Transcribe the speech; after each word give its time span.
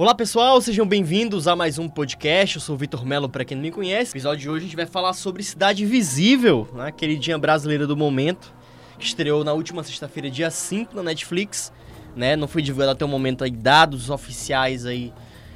Olá 0.00 0.14
pessoal, 0.14 0.58
sejam 0.62 0.86
bem-vindos 0.86 1.46
a 1.46 1.54
mais 1.54 1.78
um 1.78 1.86
podcast. 1.86 2.56
Eu 2.56 2.62
sou 2.62 2.74
o 2.74 2.78
Vitor 2.78 3.04
Melo, 3.04 3.28
para 3.28 3.44
quem 3.44 3.54
não 3.54 3.62
me 3.62 3.70
conhece. 3.70 4.12
No 4.12 4.12
episódio 4.12 4.40
de 4.40 4.48
hoje 4.48 4.64
a 4.64 4.66
gente 4.66 4.76
vai 4.76 4.86
falar 4.86 5.12
sobre 5.12 5.42
Cidade 5.42 5.84
Visível, 5.84 6.66
né? 6.72 6.90
queridinha 6.90 7.36
brasileira 7.36 7.86
do 7.86 7.94
momento, 7.94 8.50
que 8.98 9.04
estreou 9.04 9.44
na 9.44 9.52
última 9.52 9.82
sexta-feira, 9.82 10.30
dia 10.30 10.50
5, 10.50 10.96
na 10.96 11.02
Netflix. 11.02 11.70
Né? 12.16 12.34
Não 12.34 12.48
foi 12.48 12.62
divulgado 12.62 12.92
até 12.92 13.04
o 13.04 13.08
momento 13.08 13.44
aí 13.44 13.50
dados 13.50 14.08
oficiais 14.08 14.86
aí 14.86 15.12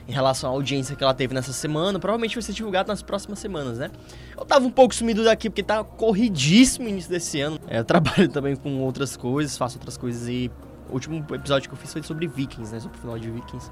em 0.07 0.13
relação 0.13 0.51
à 0.51 0.53
audiência 0.53 0.95
que 0.95 1.03
ela 1.03 1.15
teve 1.15 1.33
nessa 1.33 1.55
semana. 1.55 1.99
Provavelmente 1.99 2.35
vai 2.35 2.43
ser 2.43 2.53
divulgado 2.53 2.89
nas 2.89 3.03
próximas 3.03 3.39
semanas, 3.39 3.79
né? 3.79 3.91
Eu 4.37 4.45
tava 4.45 4.67
um 4.67 4.71
pouco 4.71 4.95
sumido 4.95 5.25
daqui 5.25 5.49
porque 5.49 5.63
tá 5.63 5.83
corridíssimo 5.83 6.85
o 6.85 6.91
início 6.91 7.11
desse 7.11 7.41
ano. 7.41 7.59
É, 7.67 7.79
eu 7.79 7.85
trabalho 7.87 8.29
também 8.29 8.55
com 8.55 8.79
outras 8.83 9.17
coisas, 9.17 9.57
faço 9.57 9.79
outras 9.79 9.97
coisas 9.97 10.29
e 10.29 10.51
o 10.91 10.93
último 10.93 11.25
episódio 11.35 11.67
que 11.67 11.75
eu 11.75 11.79
fiz 11.79 11.91
foi 11.91 12.03
sobre 12.03 12.27
Vikings, 12.27 12.75
né? 12.75 12.79
Sobre 12.79 12.99
o 12.99 13.01
final 13.01 13.19
de 13.19 13.31
Vikings. 13.31 13.71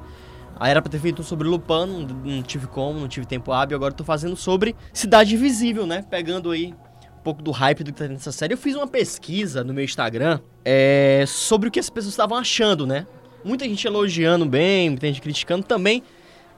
Aí 0.58 0.70
era 0.70 0.80
pra 0.80 0.90
ter 0.90 0.98
feito 0.98 1.22
um 1.22 1.24
sobre 1.24 1.48
Lupin, 1.48 2.06
não, 2.24 2.42
tive 2.42 2.66
como, 2.66 3.00
não 3.00 3.08
tive 3.08 3.26
tempo 3.26 3.52
hábil. 3.52 3.76
Agora 3.76 3.92
tô 3.92 4.04
fazendo 4.04 4.36
sobre 4.36 4.76
Cidade 4.92 5.36
Visível, 5.36 5.86
né? 5.86 6.04
Pegando 6.08 6.50
aí 6.50 6.74
um 7.18 7.22
pouco 7.22 7.42
do 7.42 7.50
hype 7.50 7.84
do 7.84 7.92
que 7.92 7.98
tá 7.98 8.08
nessa 8.08 8.32
série. 8.32 8.54
Eu 8.54 8.58
fiz 8.58 8.74
uma 8.74 8.86
pesquisa 8.86 9.62
no 9.64 9.72
meu 9.72 9.84
Instagram 9.84 10.40
é, 10.64 11.24
sobre 11.26 11.68
o 11.68 11.72
que 11.72 11.80
as 11.80 11.90
pessoas 11.90 12.12
estavam 12.12 12.36
achando, 12.36 12.86
né? 12.86 13.06
Muita 13.44 13.64
gente 13.64 13.86
elogiando 13.86 14.46
bem, 14.46 14.90
muita 14.90 15.06
gente 15.06 15.20
criticando 15.20 15.64
também. 15.64 16.02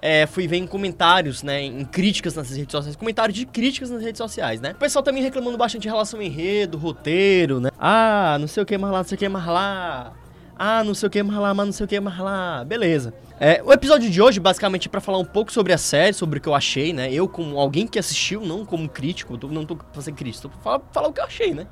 É, 0.02 0.26
fui 0.26 0.46
ver 0.46 0.58
em 0.58 0.66
comentários, 0.66 1.42
né, 1.42 1.62
em 1.62 1.82
críticas 1.82 2.34
nas 2.34 2.50
redes 2.50 2.70
sociais, 2.70 2.94
comentários 2.94 3.38
de 3.38 3.46
críticas 3.46 3.88
nas 3.88 4.02
redes 4.02 4.18
sociais, 4.18 4.60
né? 4.60 4.72
O 4.72 4.74
pessoal 4.74 5.02
também 5.02 5.22
reclamando 5.22 5.56
bastante 5.56 5.88
em 5.88 5.90
relação 5.90 6.20
ao 6.20 6.26
enredo, 6.26 6.76
roteiro, 6.76 7.58
né? 7.58 7.70
Ah, 7.78 8.36
não 8.38 8.46
sei 8.46 8.62
o 8.62 8.66
que 8.66 8.76
mais 8.76 8.92
lá, 8.92 8.98
não 8.98 9.04
sei 9.04 9.16
o 9.16 9.18
que 9.18 9.28
mais 9.30 9.46
lá. 9.46 10.12
Ah, 10.56 10.84
não 10.84 10.94
sei 10.94 11.08
o 11.08 11.10
que 11.10 11.22
mais 11.22 11.38
lá, 11.38 11.52
mas 11.52 11.66
não 11.66 11.72
sei 11.72 11.84
o 11.84 11.88
que 11.88 11.98
mais 11.98 12.18
lá. 12.18 12.64
Beleza. 12.64 13.12
É, 13.40 13.60
o 13.64 13.72
episódio 13.72 14.08
de 14.08 14.22
hoje, 14.22 14.38
basicamente, 14.38 14.86
é 14.86 14.90
pra 14.90 15.00
falar 15.00 15.18
um 15.18 15.24
pouco 15.24 15.52
sobre 15.52 15.72
a 15.72 15.78
série, 15.78 16.12
sobre 16.12 16.38
o 16.38 16.42
que 16.42 16.48
eu 16.48 16.54
achei, 16.54 16.92
né? 16.92 17.12
Eu, 17.12 17.28
como 17.28 17.58
alguém 17.58 17.86
que 17.86 17.98
assistiu, 17.98 18.40
não 18.40 18.64
como 18.64 18.88
crítico, 18.88 19.36
tô, 19.36 19.48
não 19.48 19.66
tô 19.66 19.76
pra 19.76 20.00
ser 20.00 20.12
crítico, 20.12 20.44
tô 20.44 20.48
pra 20.50 20.60
falar, 20.60 20.82
falar, 20.92 21.08
o 21.08 21.12
que 21.12 21.20
eu 21.20 21.24
achei, 21.24 21.52
né? 21.52 21.66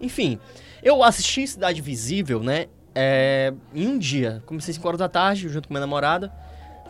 Enfim, 0.00 0.38
eu 0.82 1.02
assisti 1.02 1.46
Cidade 1.46 1.80
Visível, 1.80 2.42
né? 2.42 2.66
É, 2.94 3.54
em 3.74 3.86
um 3.86 3.98
dia. 3.98 4.42
Comecei 4.44 4.74
5 4.74 4.86
horas 4.86 4.98
da 4.98 5.08
tarde, 5.08 5.48
junto 5.48 5.68
com 5.68 5.74
minha 5.74 5.80
namorada. 5.80 6.30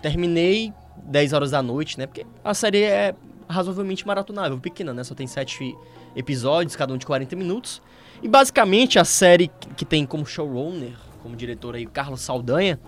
Terminei 0.03 0.73
10 0.97 1.33
horas 1.33 1.53
da 1.53 1.63
noite, 1.63 1.97
né? 1.99 2.07
Porque 2.07 2.27
a 2.45 2.55
série 2.55 2.83
é 2.83 3.15
razoavelmente 3.49 4.05
maratonável, 4.05 4.59
pequena, 4.59 4.93
né? 4.93 5.05
Só 5.05 5.15
tem 5.15 5.27
7 5.27 5.77
episódios, 6.17 6.75
cada 6.75 6.93
um 6.93 6.97
de 6.97 7.07
40 7.07 7.37
minutos. 7.37 7.81
E 8.21 8.27
basicamente 8.27 8.99
a 8.99 9.05
série 9.05 9.51
que 9.77 9.85
tem 9.85 10.05
como 10.05 10.27
showrunner 10.27 11.06
como 11.27 11.37
diretor 11.37 11.75
aí, 11.75 11.85
Carlos 11.87 12.21
Saldanha, 12.21 12.79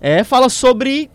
é, 0.00 0.24
fala 0.24 0.48
sobre 0.48 1.10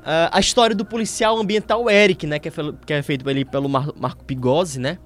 uh, 0.00 0.28
a 0.32 0.40
história 0.40 0.74
do 0.74 0.84
policial 0.84 1.38
ambiental 1.38 1.88
Eric, 1.88 2.26
né, 2.26 2.40
que 2.40 2.48
é, 2.48 2.52
que 2.84 2.92
é 2.92 3.02
feito 3.02 3.28
ali 3.28 3.44
pelo 3.44 3.68
Mar 3.68 3.92
Marco 3.96 4.24
Pigozzi, 4.24 4.80
né? 4.80 4.98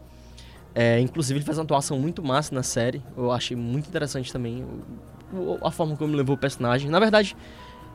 É, 0.75 0.99
inclusive 0.99 1.39
ele 1.39 1.45
faz 1.45 1.59
uma 1.59 1.65
atuação 1.65 1.99
muito 1.99 2.23
massa 2.23 2.55
na 2.55 2.63
série, 2.63 3.03
eu 3.15 3.31
achei 3.31 3.55
muito 3.55 3.87
interessante 3.87 4.33
também 4.33 4.65
o, 5.31 5.59
a 5.63 5.71
forma 5.71 5.95
como 5.95 6.11
ele 6.11 6.17
levou 6.17 6.37
o 6.37 6.39
personagem. 6.39 6.91
Na 6.91 6.99
verdade, 6.99 7.37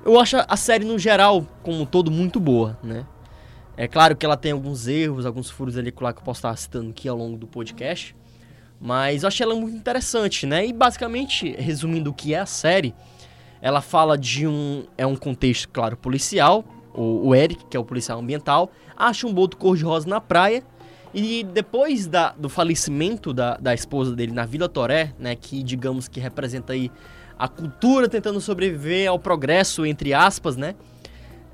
eu 0.05 0.20
acho 0.20 0.38
a 0.48 0.55
série 0.55 0.86
no 0.86 1.00
geral, 1.00 1.48
como 1.64 1.81
um 1.81 1.86
todo, 1.86 2.11
muito 2.11 2.39
boa, 2.39 2.78
né? 2.83 3.08
É 3.75 3.88
claro 3.88 4.16
que 4.16 4.23
ela 4.23 4.38
tem 4.38 4.52
alguns 4.52 4.88
erros, 4.88 5.25
alguns 5.25 5.50
furos 5.50 5.78
ali 5.78 5.92
que 5.92 6.03
eu 6.03 6.14
posso 6.23 6.39
estar 6.39 6.55
citando 6.55 6.92
aqui 6.92 7.09
ao 7.09 7.17
longo 7.17 7.38
do 7.38 7.48
podcast. 7.48 8.16
Mas 8.80 9.23
eu 9.23 9.28
achei 9.28 9.44
ela 9.44 9.56
muito 9.56 9.75
interessante, 9.75 10.45
né? 10.45 10.66
E 10.66 10.72
basicamente, 10.72 11.56
resumindo 11.58 12.11
o 12.11 12.14
que 12.14 12.33
é 12.33 12.39
a 12.39 12.45
série, 12.45 12.94
ela 13.61 13.81
fala 13.81 14.17
de 14.17 14.47
um. 14.47 14.86
É 14.97 15.06
um 15.06 15.16
contexto, 15.16 15.70
claro, 15.70 15.97
policial. 15.97 16.64
O, 16.94 17.28
o 17.28 17.36
Eric, 17.36 17.66
que 17.66 17.78
é 17.78 17.80
o 17.80 17.83
policial 17.83 18.20
ambiental, 18.20 18.72
acha 18.95 19.27
um 19.27 19.33
boto 19.33 19.58
cor-de-rosa 19.58 20.08
na 20.08 20.21
praia. 20.21 20.64
E 21.14 21.43
depois 21.43 22.05
da, 22.05 22.32
do 22.32 22.49
falecimento 22.49 23.33
da, 23.33 23.58
da 23.58 23.73
esposa 23.73 24.16
dele 24.16 24.32
na 24.32 24.45
Vila 24.45 24.70
Toré, 24.70 25.14
né? 25.17 25.36
Que 25.36 25.64
digamos 25.64 26.08
que 26.08 26.20
representa 26.20 26.73
aí 26.73 26.92
a 27.37 27.48
cultura 27.48 28.08
tentando 28.08 28.42
sobreviver 28.42 29.10
ao 29.10 29.17
progresso, 29.17 29.86
entre 29.86 30.14
aspas, 30.14 30.55
né? 30.55 30.76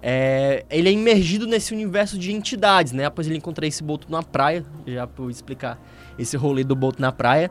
É, 0.02 0.66
ele 0.70 0.90
é 0.90 0.92
imergido 0.92 1.48
nesse 1.48 1.74
universo 1.74 2.18
de 2.18 2.34
entidades, 2.34 2.92
né? 2.92 3.06
Após 3.06 3.26
ele 3.28 3.38
encontrar 3.38 3.66
esse 3.66 3.82
boto 3.82 4.12
na 4.12 4.22
praia, 4.22 4.66
já 4.86 5.06
vou 5.06 5.30
explicar 5.30 5.80
esse 6.18 6.38
rolê 6.38 6.64
do 6.64 6.76
boto 6.76 7.02
na 7.02 7.12
praia. 7.12 7.50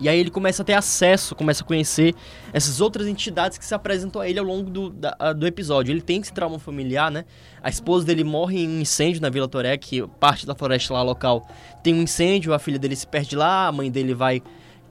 E 0.00 0.08
aí 0.08 0.18
ele 0.18 0.30
começa 0.30 0.62
a 0.62 0.64
ter 0.64 0.72
acesso, 0.72 1.34
começa 1.34 1.62
a 1.62 1.66
conhecer 1.66 2.14
essas 2.52 2.80
outras 2.80 3.06
entidades 3.06 3.56
que 3.56 3.64
se 3.64 3.72
apresentam 3.72 4.20
a 4.20 4.28
ele 4.28 4.38
ao 4.38 4.44
longo 4.44 4.68
do, 4.68 4.90
da, 4.90 5.32
do 5.32 5.46
episódio. 5.46 5.92
Ele 5.92 6.00
tem 6.00 6.20
esse 6.20 6.32
trauma 6.32 6.58
familiar, 6.58 7.10
né? 7.10 7.24
A 7.62 7.68
esposa 7.68 8.04
dele 8.04 8.24
morre 8.24 8.64
em 8.64 8.68
um 8.68 8.80
incêndio 8.80 9.22
na 9.22 9.30
Vila 9.30 9.46
Toré, 9.46 9.76
que 9.76 10.04
parte 10.18 10.44
da 10.44 10.56
floresta 10.56 10.92
lá 10.92 11.02
local 11.02 11.46
tem 11.84 11.94
um 11.94 12.02
incêndio, 12.02 12.52
a 12.52 12.58
filha 12.58 12.80
dele 12.80 12.96
se 12.96 13.06
perde 13.06 13.36
lá, 13.36 13.68
a 13.68 13.72
mãe 13.72 13.90
dele 13.90 14.12
vai 14.12 14.42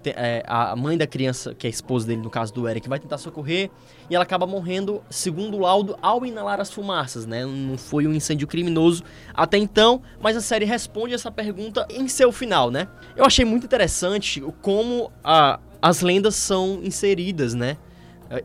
é, 0.06 0.44
a 0.46 0.76
mãe 0.76 0.98
da 0.98 1.06
criança, 1.06 1.54
que 1.54 1.68
é 1.68 1.70
a 1.70 1.72
esposa 1.72 2.08
dele, 2.08 2.22
no 2.22 2.30
caso 2.30 2.54
do 2.54 2.68
Eric, 2.68 2.88
vai 2.90 3.00
tentar 3.00 3.18
socorrer 3.18 3.70
e 4.10 4.16
ela 4.16 4.24
acaba 4.24 4.46
morrendo, 4.48 5.02
segundo 5.10 5.58
o 5.58 5.60
laudo, 5.60 5.98
ao 6.02 6.26
inalar 6.26 6.60
as 6.60 6.72
fumaças, 6.72 7.26
né? 7.26 7.46
Não 7.46 7.78
foi 7.78 8.08
um 8.08 8.14
incêndio 8.14 8.48
criminoso 8.48 9.04
até 9.34 9.58
então, 9.58 10.02
mas 10.20 10.36
a 10.36 10.42
série 10.42 10.66
responde 10.66 11.14
essa 11.14 11.32
pergunta 11.32 11.88
em 11.90 12.08
seu 12.08 12.32
final, 12.32 12.72
né? 12.72 12.88
Eu 13.16 13.26
achei 13.26 13.46
muito 13.46 13.66
interessante 13.66 14.42
como 14.62 15.12
a, 15.24 15.60
as 15.82 16.02
lendas 16.02 16.36
são 16.36 16.80
inseridas, 16.84 17.54
né? 17.54 17.78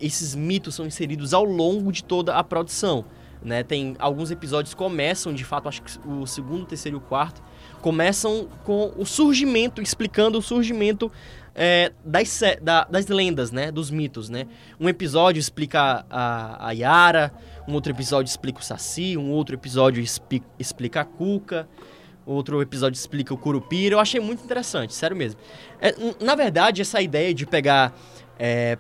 Esses 0.01 0.35
mitos 0.35 0.75
são 0.75 0.87
inseridos 0.87 1.33
ao 1.33 1.45
longo 1.45 1.93
de 1.93 2.03
toda 2.03 2.35
a 2.35 2.43
produção. 2.43 3.05
Né, 3.43 3.63
tem 3.63 3.95
alguns 4.01 4.33
episódios 4.33 4.75
começam, 4.75 5.33
de 5.33 5.45
fato, 5.45 5.69
acho 5.69 5.81
que 5.81 5.99
o 6.09 6.27
segundo, 6.27 6.67
terceiro 6.67 6.97
e 6.97 6.99
o 6.99 7.01
quarto 7.01 7.41
começam 7.81 8.49
com 8.65 8.93
o 8.97 9.05
surgimento, 9.05 9.81
explicando 9.81 10.39
o 10.39 10.43
surgimento 10.43 11.13
é, 11.57 11.91
das, 12.05 12.41
da, 12.61 12.85
das 12.85 13.07
lendas, 13.07 13.51
né? 13.51 13.73
Dos 13.73 13.91
mitos, 13.91 14.29
né? 14.29 14.47
Um 14.79 14.89
episódio 14.91 15.41
explica 15.41 16.05
a, 16.11 16.69
a 16.69 16.73
Yara, 16.73 17.33
um 17.67 17.73
outro 17.73 17.91
episódio 17.91 18.29
explica 18.29 18.61
o 18.61 18.63
Saci, 18.63 19.17
um 19.17 19.31
outro 19.31 19.57
episódio 19.57 20.03
explica, 20.03 20.47
explica 20.59 21.01
a 21.01 21.05
Cuca, 21.05 21.67
outro 22.27 22.61
episódio 22.61 22.99
explica 22.99 23.33
o 23.33 23.39
Curupira. 23.39 23.95
Eu 23.95 24.01
achei 24.01 24.21
muito 24.21 24.45
interessante, 24.45 24.93
sério 24.93 25.17
mesmo. 25.17 25.41
É, 25.81 25.95
na 26.23 26.35
verdade, 26.35 26.83
essa 26.83 27.01
ideia 27.01 27.33
de 27.33 27.47
pegar 27.47 27.95
é, 28.39 28.77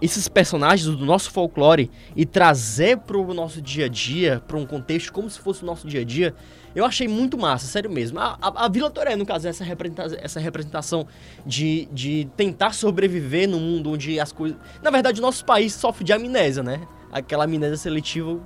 esses 0.00 0.28
personagens 0.28 0.86
do 0.86 1.04
nosso 1.04 1.30
folclore 1.30 1.90
e 2.14 2.24
trazer 2.24 2.98
para 2.98 3.16
o 3.16 3.34
nosso 3.34 3.60
dia 3.60 3.86
a 3.86 3.88
dia, 3.88 4.42
para 4.46 4.56
um 4.56 4.66
contexto 4.66 5.12
como 5.12 5.28
se 5.28 5.38
fosse 5.38 5.62
o 5.62 5.66
nosso 5.66 5.86
dia 5.86 6.00
a 6.00 6.04
dia, 6.04 6.34
eu 6.74 6.84
achei 6.84 7.08
muito 7.08 7.36
massa, 7.36 7.66
sério 7.66 7.90
mesmo. 7.90 8.18
A, 8.20 8.38
a, 8.40 8.66
a 8.66 8.68
Vila 8.68 8.90
Toré, 8.90 9.16
no 9.16 9.26
caso, 9.26 9.48
essa 9.48 9.64
representação, 9.64 10.18
essa 10.20 10.40
representação 10.40 11.06
de, 11.44 11.88
de 11.92 12.28
tentar 12.36 12.72
sobreviver 12.72 13.48
no 13.48 13.58
mundo 13.58 13.90
onde 13.90 14.20
as 14.20 14.32
coisas. 14.32 14.56
Na 14.82 14.90
verdade, 14.90 15.18
o 15.18 15.22
nosso 15.22 15.44
país 15.44 15.74
sofre 15.74 16.04
de 16.04 16.12
amnésia, 16.12 16.62
né? 16.62 16.80
Aquela 17.10 17.44
amnésia 17.44 17.76
seletiva, 17.76 18.40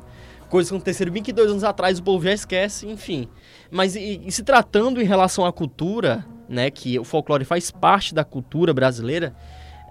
coisas 0.48 0.70
que 0.70 0.76
aconteceram 0.76 1.12
22 1.12 1.50
anos 1.50 1.64
atrás, 1.64 1.98
o 1.98 2.02
povo 2.02 2.24
já 2.24 2.32
esquece, 2.32 2.86
enfim. 2.86 3.28
Mas 3.70 3.96
e, 3.96 4.22
e 4.24 4.30
se 4.30 4.42
tratando 4.42 5.00
em 5.00 5.04
relação 5.04 5.44
à 5.44 5.52
cultura, 5.52 6.24
né, 6.48 6.70
que 6.70 6.98
o 6.98 7.04
folclore 7.04 7.44
faz 7.44 7.70
parte 7.70 8.14
da 8.14 8.24
cultura 8.24 8.74
brasileira, 8.74 9.34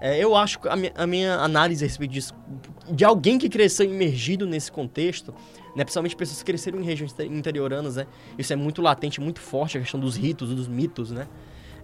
é, 0.04 0.18
eu 0.18 0.34
acho 0.34 0.58
que 0.58 0.68
a 0.68 0.74
minha, 0.74 0.92
a 0.96 1.06
minha, 1.06 1.36
análise 1.36 1.84
a 1.84 1.86
respeito 1.86 2.10
disso, 2.10 2.34
de 2.90 3.04
alguém 3.04 3.38
que 3.38 3.48
cresceu 3.48 3.86
imergido 3.86 4.48
nesse 4.48 4.72
contexto, 4.72 5.32
né, 5.76 5.84
principalmente 5.84 6.16
pessoas 6.16 6.40
que 6.40 6.44
cresceram 6.44 6.80
em 6.80 6.82
regiões 6.82 7.14
interioranas, 7.20 7.94
né, 7.94 8.08
isso 8.36 8.52
é 8.52 8.56
muito 8.56 8.82
latente, 8.82 9.20
muito 9.20 9.38
forte, 9.38 9.78
a 9.78 9.80
questão 9.80 10.00
dos 10.00 10.16
ritos, 10.16 10.52
dos 10.52 10.66
mitos, 10.66 11.12
né, 11.12 11.28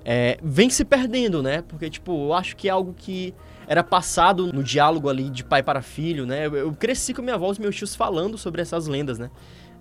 é, 0.05 0.37
vem 0.43 0.69
se 0.69 0.85
perdendo, 0.85 1.45
né, 1.45 1.63
porque, 1.63 1.89
tipo, 1.89 2.11
eu 2.11 2.35
acho 2.35 2.57
que 2.57 2.67
é 2.67 2.73
algo 2.73 2.93
que 2.93 3.33
era 3.69 3.85
passado 3.85 4.53
no 4.53 4.65
diálogo 4.65 5.09
ali 5.09 5.31
de 5.31 5.45
pai 5.45 5.63
para 5.63 5.81
filho, 5.81 6.27
né, 6.27 6.49
eu, 6.49 6.57
eu 6.57 6.73
cresci 6.73 7.15
com 7.15 7.23
minha 7.23 7.37
avó 7.37 7.53
e 7.57 7.61
meus 7.61 7.77
tios 7.77 7.95
falando 7.95 8.37
sobre 8.37 8.61
essas 8.61 8.89
lendas, 8.89 9.17
né, 9.21 9.31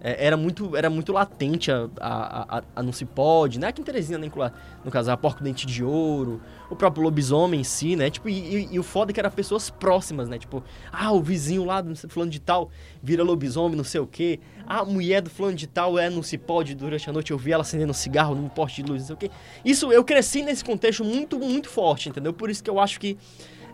é, 0.07 0.25
era, 0.25 0.37
muito, 0.37 0.73
era 0.73 0.89
muito 0.89 1.11
latente 1.11 1.69
a, 1.69 1.89
a, 1.99 2.57
a, 2.59 2.63
a, 2.77 2.81
não 2.81 2.93
se 2.93 3.03
pode, 3.03 3.59
né? 3.59 3.67
Aqui 3.67 3.81
em 3.81 3.83
Teresina, 3.83 4.17
no 4.17 4.89
caso, 4.89 5.11
a 5.11 5.17
Porco 5.17 5.43
Dente 5.43 5.67
de 5.67 5.83
Ouro, 5.83 6.39
o 6.69 6.77
próprio 6.77 7.03
lobisomem 7.03 7.59
em 7.59 7.63
si, 7.65 7.97
né? 7.97 8.09
Tipo, 8.09 8.29
e, 8.29 8.33
e, 8.33 8.69
e, 8.71 8.79
o 8.79 8.83
foda 8.83 9.11
é 9.11 9.13
que 9.13 9.19
era 9.19 9.29
pessoas 9.29 9.69
próximas, 9.69 10.29
né? 10.29 10.37
Tipo, 10.37 10.63
ah, 10.93 11.11
o 11.11 11.21
vizinho 11.21 11.65
lá 11.65 11.81
do 11.81 11.93
fulano 12.07 12.31
de 12.31 12.39
tal 12.39 12.69
vira 13.03 13.21
lobisomem, 13.21 13.75
não 13.75 13.83
sei 13.83 13.99
o 13.99 14.07
quê. 14.07 14.39
Ah, 14.65 14.79
a 14.79 14.85
mulher 14.85 15.21
do 15.21 15.29
fulano 15.29 15.57
de 15.57 15.67
tal 15.67 15.99
é, 15.99 16.09
não 16.09 16.23
se 16.23 16.37
pode, 16.37 16.73
durante 16.73 17.09
a 17.09 17.11
noite 17.11 17.31
eu 17.31 17.37
vi 17.37 17.51
ela 17.51 17.63
acendendo 17.63 17.91
um 17.91 17.93
cigarro 17.93 18.33
num 18.33 18.47
poste 18.47 18.81
de 18.81 18.89
luz, 18.89 19.01
não 19.01 19.07
sei 19.07 19.15
o 19.15 19.17
quê. 19.17 19.31
Isso, 19.65 19.91
eu 19.91 20.05
cresci 20.05 20.41
nesse 20.41 20.63
contexto 20.63 21.03
muito, 21.03 21.37
muito 21.37 21.67
forte, 21.67 22.07
entendeu? 22.07 22.31
Por 22.31 22.49
isso 22.49 22.63
que 22.63 22.69
eu 22.69 22.79
acho 22.79 22.97
que, 22.97 23.17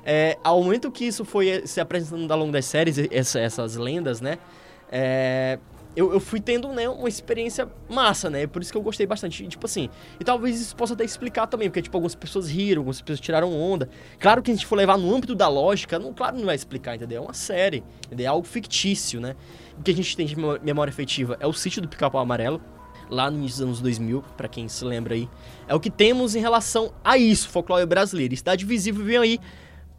é, 0.04 0.40
ao 0.44 0.64
momento 0.64 0.92
que 0.92 1.06
isso 1.06 1.24
foi 1.24 1.62
se 1.68 1.80
apresentando 1.80 2.32
ao 2.32 2.40
longo 2.40 2.52
das 2.52 2.66
séries, 2.66 2.98
essa, 3.12 3.40
essas 3.40 3.76
lendas, 3.76 4.20
né? 4.20 4.40
É, 4.92 5.60
eu, 5.96 6.12
eu 6.14 6.20
fui 6.20 6.40
tendo, 6.40 6.68
né, 6.70 6.90
uma 6.90 7.08
experiência 7.08 7.68
massa, 7.90 8.30
né? 8.30 8.48
Por 8.48 8.62
isso 8.62 8.72
que 8.72 8.78
eu 8.78 8.82
gostei 8.82 9.06
bastante. 9.06 9.44
E, 9.44 9.48
tipo 9.48 9.66
assim, 9.66 9.90
e 10.20 10.24
talvez 10.24 10.60
isso 10.60 10.76
possa 10.76 10.94
até 10.94 11.04
explicar 11.04 11.48
também, 11.48 11.70
porque, 11.70 11.82
tipo, 11.82 11.96
algumas 11.96 12.16
pessoas 12.16 12.50
riram, 12.50 12.82
algumas 12.82 13.02
pessoas 13.02 13.20
tiraram 13.20 13.54
onda. 13.54 13.90
Claro 14.20 14.42
que 14.42 14.52
a 14.52 14.54
gente 14.54 14.66
for 14.66 14.76
levar 14.76 14.98
no 14.98 15.14
âmbito 15.14 15.36
da 15.36 15.48
lógica, 15.48 16.00
não, 16.00 16.14
claro 16.14 16.38
não 16.38 16.46
vai 16.46 16.56
explicar, 16.56 16.96
entendeu? 16.96 17.22
É 17.22 17.26
uma 17.26 17.34
série, 17.34 17.84
entendeu? 18.06 18.26
É 18.26 18.28
algo 18.28 18.46
fictício, 18.46 19.22
né? 19.22 19.36
O 19.78 19.84
que 19.84 19.92
a 19.92 19.96
gente 19.96 20.16
tem 20.18 20.26
de 20.26 20.36
memória 20.36 20.92
efetiva 20.92 21.38
é 21.40 21.48
o 21.48 21.54
sítio 21.54 21.82
do 21.82 21.88
Pica-Pau 21.88 22.22
Amarelo, 22.22 22.62
lá 23.10 23.30
no 23.30 23.38
início 23.38 23.60
dos 23.60 23.68
anos 23.68 23.82
2000, 23.82 24.24
para 24.36 24.48
quem 24.48 24.68
se 24.68 24.84
lembra 24.84 25.14
aí. 25.14 25.30
É 25.68 25.76
o 25.76 25.80
que 25.80 25.90
temos 25.90 26.36
em 26.36 26.40
relação 26.40 26.94
a 27.04 27.18
isso, 27.18 27.50
folclore 27.50 27.86
brasileiro. 27.86 28.34
E 28.34 28.38
Cidade 28.38 28.66
Visível 28.66 29.06
vem 29.06 29.18
aí 29.18 29.40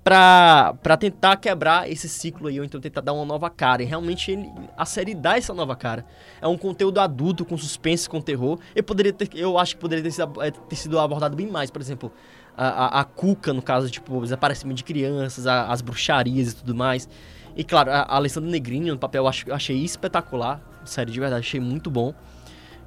pra 0.05 0.97
tentar 0.99 1.37
quebrar 1.39 1.91
esse 1.91 2.11
ciclo 2.11 2.49
aí, 2.49 2.59
ou 2.61 2.65
então 2.65 2.79
tentar 2.79 3.01
dar 3.01 3.15
uma 3.15 3.25
nova 3.25 3.49
cara. 3.49 3.83
E 3.83 3.87
realmente 3.87 4.31
ele, 4.31 4.53
a 4.77 4.85
série 4.85 5.15
dá 5.15 5.39
essa 5.39 5.55
nova 5.55 5.75
cara. 5.75 6.05
É 6.43 6.47
um 6.47 6.59
conteúdo 6.59 7.01
adulto, 7.01 7.43
com 7.43 7.57
suspense, 7.57 8.09
com 8.09 8.21
terror. 8.21 8.59
Eu, 8.77 8.85
poderia 8.85 9.15
ter, 9.15 9.31
eu 9.35 9.59
acho 9.59 9.77
que 9.77 9.81
poderia 9.81 10.05
ter 10.05 10.11
sido, 10.11 10.43
é, 10.43 10.51
ter 10.51 10.77
sido 10.77 10.99
abordado 10.99 11.35
bem 11.35 11.47
mais, 11.47 11.71
por 11.71 11.81
exemplo. 11.81 12.13
A, 12.57 12.67
a, 12.67 13.01
a 13.01 13.05
Cuca, 13.05 13.53
no 13.55 13.63
caso, 13.63 13.91
tipo, 13.91 14.21
desaparecimento 14.21 14.77
de 14.77 14.85
crianças, 14.85 15.47
a, 15.47 15.73
as 15.73 15.81
bruxarias 15.81 16.53
e 16.53 16.57
tudo 16.57 16.75
mais. 16.75 17.09
E 17.57 17.65
claro, 17.65 17.91
a, 17.91 18.03
a 18.03 18.17
Alessandra 18.17 18.51
Negrini 18.51 18.91
no 18.91 18.99
papel 18.99 19.25
eu 19.47 19.55
achei 19.55 19.83
espetacular. 19.83 20.61
Sério, 20.85 21.11
de 21.11 21.19
verdade, 21.19 21.41
achei 21.41 21.61
muito 21.61 21.91
bom. 21.91 22.13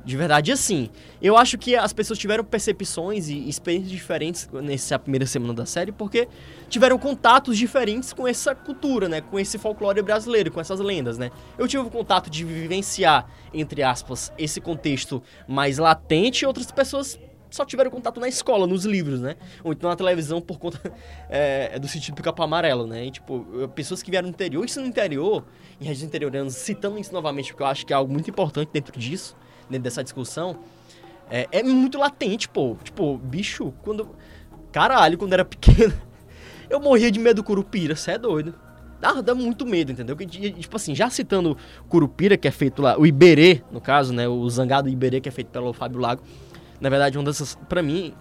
De 0.08 0.16
verdade, 0.16 0.54
assim, 0.54 0.90
eu 1.22 1.36
acho 1.36 1.58
que 1.58 1.76
as 1.76 1.92
pessoas 1.92 2.18
tiveram 2.18 2.42
percepções 2.42 3.28
e 3.28 3.50
experiências 3.50 3.92
diferentes 3.92 4.48
nessa 4.54 4.98
primeira 4.98 5.26
semana 5.26 5.54
da 5.54 5.66
série, 5.66 5.92
porque 5.92 6.30
tiveram 6.70 6.98
contatos 6.98 7.58
diferentes 7.58 8.14
com 8.14 8.26
essa 8.26 8.56
cultura, 8.56 9.10
né? 9.10 9.20
Com 9.20 9.38
esse 9.38 9.58
folclore 9.58 10.02
brasileiro, 10.02 10.50
com 10.50 10.62
essas 10.62 10.80
lendas, 10.80 11.18
né? 11.18 11.30
Eu 11.58 11.68
tive 11.68 11.84
o 11.84 11.90
contato 11.90 12.30
de 12.30 12.46
vivenciar, 12.46 13.30
entre 13.54 13.84
aspas, 13.84 14.32
esse 14.38 14.62
contexto 14.62 15.22
mais 15.46 15.78
latente, 15.78 16.46
e 16.46 16.48
outras 16.48 16.72
pessoas 16.72 17.20
só 17.50 17.66
tiveram 17.66 17.92
contato 17.92 18.18
na 18.22 18.30
escola, 18.30 18.66
nos 18.66 18.86
livros, 18.86 19.20
né? 19.20 19.36
Ou 19.62 19.74
então 19.74 19.90
na 19.90 19.96
televisão 19.98 20.40
por 20.40 20.58
conta 20.58 20.80
é, 21.30 21.78
do 21.78 21.88
sentido 21.90 22.16
do 22.16 22.24
capa 22.24 22.46
amarelo, 22.46 22.88
né? 22.88 23.08
E, 23.08 23.12
tipo, 23.12 23.46
pessoas 23.76 24.02
que 24.02 24.10
vieram 24.10 24.30
do 24.30 24.34
interior, 24.34 24.64
isso 24.64 24.80
no 24.80 24.88
interior, 24.88 25.44
em 25.82 25.84
regiões 25.84 26.08
interioranas, 26.08 26.54
citando 26.54 26.98
isso 26.98 27.12
novamente, 27.12 27.52
porque 27.52 27.64
eu 27.64 27.68
acho 27.68 27.86
que 27.86 27.92
é 27.92 27.96
algo 27.98 28.10
muito 28.10 28.30
importante 28.30 28.70
dentro 28.72 28.98
disso 28.98 29.36
dentro 29.70 29.84
dessa 29.84 30.04
discussão, 30.04 30.58
é, 31.30 31.48
é 31.52 31.64
muito 31.64 31.98
latente, 31.98 32.48
pô. 32.48 32.78
Tipo, 32.84 33.18
bicho, 33.18 33.74
quando. 33.82 34.10
Caralho, 34.72 35.18
quando 35.18 35.34
era 35.34 35.44
pequeno, 35.46 35.94
eu 36.70 36.80
morria 36.80 37.12
de 37.12 37.20
medo 37.20 37.38
do 37.38 37.44
Curupira, 37.44 37.96
você 37.96 38.12
é 38.12 38.18
doido. 38.18 38.54
Dá, 39.00 39.22
dá 39.22 39.36
muito 39.36 39.66
medo, 39.66 39.92
entendeu? 39.92 40.16
Tipo 40.16 40.76
assim, 40.76 40.96
já 40.96 41.10
citando 41.10 41.56
Curupira, 41.88 42.36
que 42.36 42.48
é 42.48 42.52
feito 42.52 42.82
lá, 42.82 42.98
o 42.98 43.06
Iberê, 43.06 43.62
no 43.72 43.80
caso, 43.80 44.12
né? 44.12 44.28
O 44.28 44.50
Zangado 44.50 44.90
Iberê, 44.90 45.22
que 45.22 45.30
é 45.30 45.32
feito 45.32 45.50
pelo 45.50 45.72
Fábio 45.72 46.00
Lago. 46.00 46.24
Na 46.82 46.90
verdade, 46.90 47.18
uma 47.18 47.24
dessas, 47.24 47.56
pra 47.70 47.84
mim, 47.84 48.14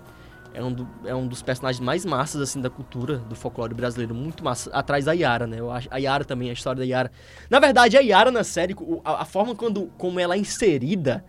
é 0.53 0.63
um, 0.63 0.73
do, 0.73 0.89
é 1.07 1.15
um 1.15 1.27
dos 1.27 1.43
personagens 1.43 1.83
mais 1.83 2.05
massas, 2.05 2.43
assim, 2.43 2.61
da 2.61 2.69
cultura, 2.69 3.19
do 3.19 3.35
folclore 3.35 3.73
brasileiro. 3.73 4.15
Muito 4.15 4.45
massa. 4.45 4.71
Atrás 4.71 5.07
da 5.07 5.13
Yara, 5.13 5.47
né? 5.47 5.61
Eu 5.61 5.71
acho, 5.71 5.89
a 5.91 5.97
Yara 5.97 6.25
também, 6.27 6.51
a 6.51 6.53
história 6.53 6.79
da 6.79 6.85
Yara. 6.85 7.11
Na 7.49 7.59
verdade, 7.59 7.97
a 7.97 8.01
Yara 8.01 8.31
na 8.31 8.45
série, 8.45 8.77
a, 9.03 9.23
a 9.23 9.25
forma 9.25 9.55
quando, 9.55 9.91
como 9.97 10.21
ela 10.21 10.35
é 10.35 10.39
inserida 10.39 11.25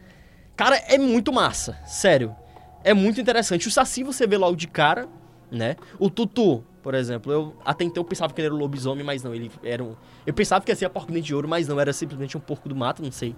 Cara, 0.57 0.75
é 0.88 0.98
muito 0.98 1.31
massa, 1.31 1.77
sério. 1.86 2.36
É 2.83 2.92
muito 2.92 3.21
interessante. 3.21 3.68
O 3.68 3.71
Saci 3.71 4.04
você 4.04 4.25
vê 4.25 4.38
logo 4.38 4.56
de 4.56 4.68
cara, 4.68 5.07
né? 5.51 5.75
O 6.00 6.09
Tutu, 6.09 6.63
por 6.81 6.95
exemplo, 6.95 7.31
eu 7.31 7.56
até 7.63 7.83
então 7.83 8.01
eu 8.01 8.07
pensava 8.07 8.33
que 8.33 8.42
ele 8.42 8.48
era 8.48 8.56
um 8.56 8.57
lobisomem, 8.57 9.06
mas 9.06 9.21
não, 9.21 9.36
ele 9.36 9.51
era 9.63 9.83
um... 9.83 9.95
Eu 10.25 10.33
pensava 10.33 10.65
que 10.65 10.71
ia 10.71 10.75
ser 10.75 10.86
a 10.86 10.89
porco 10.89 11.12
de 11.21 11.36
ouro, 11.36 11.48
mas 11.48 11.68
não, 11.68 11.80
era 11.80 11.94
simplesmente 11.94 12.36
um 12.36 12.39
porco 12.39 12.68
do 12.68 12.75
mato, 12.75 13.04
não 13.04 13.12
sei 13.12 13.36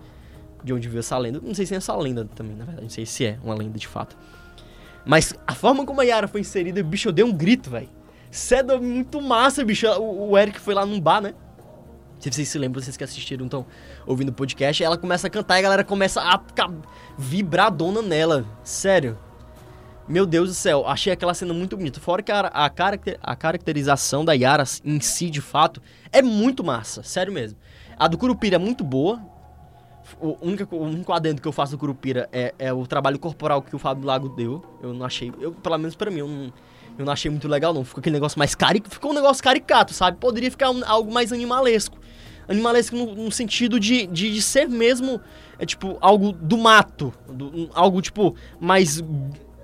de 0.63 0.73
onde 0.73 0.87
veio 0.87 0.99
essa 0.99 1.17
lenda. 1.17 1.41
Não 1.43 1.53
sei 1.53 1.65
se 1.65 1.73
é 1.73 1.77
essa 1.77 1.95
lenda 1.95 2.23
também, 2.35 2.55
na 2.55 2.63
verdade, 2.63 2.83
não 2.83 2.89
sei 2.89 3.05
se 3.05 3.25
é 3.25 3.37
uma 3.43 3.53
lenda 3.53 3.77
de 3.77 3.87
fato. 3.87 4.17
Mas 5.05 5.33
a 5.45 5.53
forma 5.53 5.85
como 5.85 5.99
a 5.99 6.03
Yara 6.03 6.27
foi 6.27 6.39
inserida, 6.39 6.81
bicho, 6.81 7.09
eu 7.09 7.11
dei 7.11 7.25
um 7.25 7.33
grito, 7.33 7.69
velho. 7.69 7.89
Cedo 8.31 8.73
é 8.73 8.79
muito 8.79 9.21
massa, 9.21 9.65
bicho. 9.65 9.87
O, 9.99 10.31
o 10.31 10.37
Eric 10.37 10.59
foi 10.59 10.73
lá 10.73 10.85
num 10.85 11.01
bar, 11.01 11.19
né? 11.19 11.33
Se 12.19 12.29
vocês 12.31 12.49
se 12.49 12.57
lembram, 12.57 12.81
vocês 12.81 12.97
que 12.97 13.03
assistiram, 13.03 13.45
estão 13.45 13.65
ouvindo 14.05 14.29
o 14.29 14.33
podcast, 14.33 14.83
ela 14.83 14.97
começa 14.97 15.27
a 15.27 15.29
cantar 15.29 15.55
e 15.55 15.59
a 15.59 15.61
galera 15.61 15.83
começa 15.85 16.21
a 16.21 16.37
ficar 16.37 16.69
vibradona 17.17 18.01
nela. 18.01 18.45
Sério. 18.63 19.17
Meu 20.07 20.25
Deus 20.25 20.49
do 20.49 20.55
céu, 20.55 20.87
achei 20.87 21.13
aquela 21.13 21.33
cena 21.33 21.53
muito 21.53 21.77
bonita. 21.77 21.99
Fora 21.99 22.21
que 22.21 22.31
a, 22.31 22.39
a, 22.39 22.69
caracter, 22.69 23.17
a 23.21 23.35
caracterização 23.35 24.25
da 24.25 24.33
Yara 24.33 24.63
em 24.83 24.99
si, 24.99 25.29
de 25.29 25.39
fato, 25.39 25.81
é 26.11 26.21
muito 26.21 26.63
massa. 26.63 27.03
Sério 27.03 27.31
mesmo. 27.31 27.57
A 27.97 28.07
do 28.07 28.17
Curupira 28.17 28.55
é 28.55 28.59
muito 28.59 28.83
boa. 28.83 29.21
O 30.19 30.35
único, 30.41 30.75
o 30.75 30.81
único 30.81 31.13
adendo 31.13 31.39
que 31.39 31.47
eu 31.47 31.51
faço 31.51 31.73
do 31.73 31.77
Curupira 31.77 32.27
é, 32.31 32.55
é 32.57 32.73
o 32.73 32.87
trabalho 32.87 33.19
corporal 33.19 33.61
que 33.61 33.75
o 33.75 33.79
Fábio 33.79 34.05
Lago 34.05 34.29
deu. 34.29 34.65
Eu 34.81 34.93
não 34.93 35.05
achei. 35.05 35.31
Eu, 35.39 35.51
pelo 35.51 35.77
menos 35.77 35.95
para 35.95 36.09
mim, 36.09 36.19
eu 36.19 36.27
não 36.27 36.51
eu 36.97 37.05
não 37.05 37.13
achei 37.13 37.29
muito 37.29 37.47
legal, 37.47 37.73
não. 37.73 37.85
Ficou 37.85 38.01
aquele 38.01 38.15
negócio 38.15 38.39
mais 38.39 38.55
caricato. 38.55 38.93
Ficou 38.95 39.11
um 39.11 39.13
negócio 39.13 39.43
caricato, 39.43 39.93
sabe? 39.93 40.17
Poderia 40.17 40.49
ficar 40.49 40.71
um, 40.71 40.83
algo 40.85 41.13
mais 41.13 41.31
animalesco. 41.31 41.98
Animalesco 42.49 42.95
no, 42.95 43.15
no 43.15 43.31
sentido 43.31 43.79
de, 43.79 44.07
de, 44.07 44.33
de, 44.33 44.41
ser 44.41 44.67
mesmo, 44.67 45.21
é, 45.59 45.65
tipo, 45.65 45.97
algo 46.01 46.31
do 46.31 46.57
mato. 46.57 47.13
Do, 47.31 47.69
algo, 47.73 48.01
tipo, 48.01 48.35
mais 48.59 49.01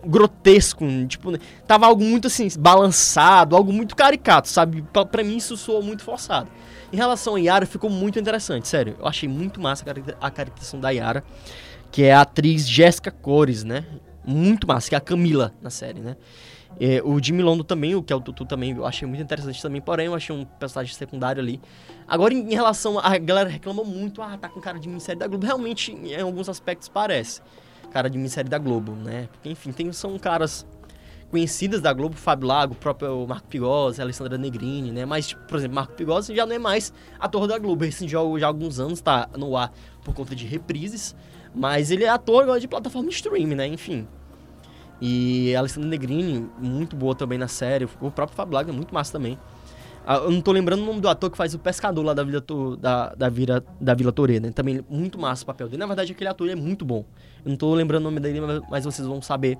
grotesco, 0.05 0.85
tipo, 1.07 1.31
né? 1.31 1.39
tava 1.67 1.87
algo 1.87 2.03
muito 2.03 2.27
assim, 2.27 2.47
balançado, 2.59 3.55
algo 3.55 3.73
muito 3.73 3.95
caricato, 3.95 4.47
sabe? 4.47 4.85
Pra 5.11 5.23
mim 5.23 5.37
isso 5.37 5.57
soou 5.57 5.81
muito 5.81 6.03
forçado. 6.03 6.47
Em 6.93 6.95
relação 6.95 7.35
a 7.35 7.39
Yara, 7.39 7.65
ficou 7.65 7.89
muito 7.89 8.19
interessante, 8.19 8.67
sério. 8.67 8.95
Eu 8.99 9.07
achei 9.07 9.27
muito 9.27 9.59
massa 9.59 9.83
a 10.21 10.31
caracterização 10.31 10.79
da 10.79 10.91
Yara, 10.91 11.23
que 11.91 12.03
é 12.03 12.13
a 12.13 12.21
atriz 12.21 12.67
Jéssica 12.69 13.09
Cores, 13.09 13.63
né? 13.63 13.83
Muito 14.23 14.67
massa, 14.67 14.89
que 14.89 14.95
é 14.95 14.97
a 14.97 15.01
Camila 15.01 15.53
na 15.61 15.69
série, 15.69 15.99
né? 15.99 16.15
É, 16.79 17.01
o 17.03 17.21
Jimmy 17.23 17.41
Londo 17.41 17.63
também, 17.63 17.95
o 17.95 18.03
que 18.03 18.11
é 18.11 18.15
o 18.15 18.19
Tutu 18.19 18.45
também, 18.45 18.71
eu 18.71 18.85
achei 18.85 19.07
muito 19.07 19.23
interessante 19.23 19.61
também, 19.61 19.81
porém 19.81 20.07
eu 20.07 20.15
achei 20.15 20.35
um 20.35 20.43
personagem 20.43 20.93
secundário 20.93 21.41
ali. 21.41 21.61
Agora, 22.07 22.33
em, 22.33 22.51
em 22.51 22.53
relação. 22.53 22.99
A, 22.99 23.13
a 23.13 23.17
galera 23.17 23.49
reclamou 23.49 23.85
muito, 23.85 24.21
ah, 24.21 24.37
tá 24.37 24.49
com 24.49 24.59
cara 24.59 24.79
de 24.79 24.87
minissérie 24.87 25.19
da 25.19 25.27
Globo. 25.27 25.45
Realmente, 25.45 25.91
em 25.91 26.19
alguns 26.19 26.49
aspectos, 26.49 26.89
parece. 26.89 27.41
Cara 27.91 28.09
de 28.09 28.17
minissérie 28.17 28.49
da 28.49 28.57
Globo, 28.57 28.91
né? 28.91 29.29
Porque, 29.31 29.49
enfim, 29.49 29.71
tem, 29.71 29.91
são 29.93 30.17
caras 30.19 30.65
conhecidas 31.31 31.81
da 31.81 31.91
Globo, 31.91 32.15
Fábio 32.15 32.47
Lago, 32.47 32.73
o 32.73 32.77
próprio 32.77 33.25
Marco 33.27 33.47
Pigossi, 33.47 34.01
Alessandra 34.01 34.37
Negrini, 34.37 34.91
né? 34.91 35.05
Mas, 35.05 35.29
tipo, 35.29 35.41
por 35.47 35.57
exemplo, 35.57 35.75
Marco 35.75 35.93
Pigossi 35.93 36.35
já 36.35 36.45
não 36.45 36.55
é 36.55 36.59
mais 36.59 36.93
ator 37.19 37.47
da 37.47 37.57
Globo. 37.57 37.85
Esse 37.85 38.07
já, 38.07 38.19
há 38.19 38.47
alguns 38.47 38.79
anos 38.79 39.01
tá 39.01 39.29
no 39.37 39.55
ar 39.55 39.71
por 40.03 40.13
conta 40.13 40.35
de 40.35 40.45
reprises. 40.45 41.15
Mas 41.53 41.89
ele 41.89 42.03
é 42.03 42.09
ator 42.09 42.59
de 42.59 42.67
plataforma 42.67 43.09
de 43.09 43.15
streaming, 43.15 43.55
né? 43.55 43.67
Enfim. 43.67 44.05
E 45.07 45.55
a 45.55 45.59
Alessandra 45.59 45.87
Negrini, 45.87 46.49
muito 46.57 46.95
boa 46.95 47.13
também 47.13 47.37
na 47.37 47.47
série. 47.47 47.85
O 48.01 48.09
próprio 48.09 48.57
é 48.57 48.71
muito 48.71 48.91
massa 48.91 49.11
também. 49.11 49.37
Ah, 50.03 50.15
eu 50.15 50.31
não 50.31 50.41
tô 50.41 50.51
lembrando 50.51 50.81
o 50.81 50.85
nome 50.85 50.99
do 50.99 51.07
ator 51.07 51.29
que 51.29 51.37
faz 51.37 51.53
o 51.53 51.59
pescador 51.59 52.03
lá 52.03 52.11
da 52.15 52.23
Vila, 52.23 52.43
da, 52.79 53.13
da, 53.13 53.29
Vila, 53.29 53.63
da 53.79 53.93
Vila 53.93 54.11
Torê, 54.11 54.39
né? 54.39 54.49
Também 54.49 54.83
muito 54.89 55.19
massa 55.19 55.43
o 55.43 55.45
papel 55.45 55.67
dele. 55.67 55.79
Na 55.79 55.85
verdade, 55.85 56.11
aquele 56.11 56.27
ator 56.27 56.49
é 56.49 56.55
muito 56.55 56.83
bom. 56.83 57.05
Eu 57.45 57.51
não 57.51 57.55
tô 57.55 57.71
lembrando 57.75 58.01
o 58.01 58.05
nome 58.05 58.19
dele, 58.19 58.39
mas 58.67 58.83
vocês 58.83 59.07
vão 59.07 59.21
saber 59.21 59.59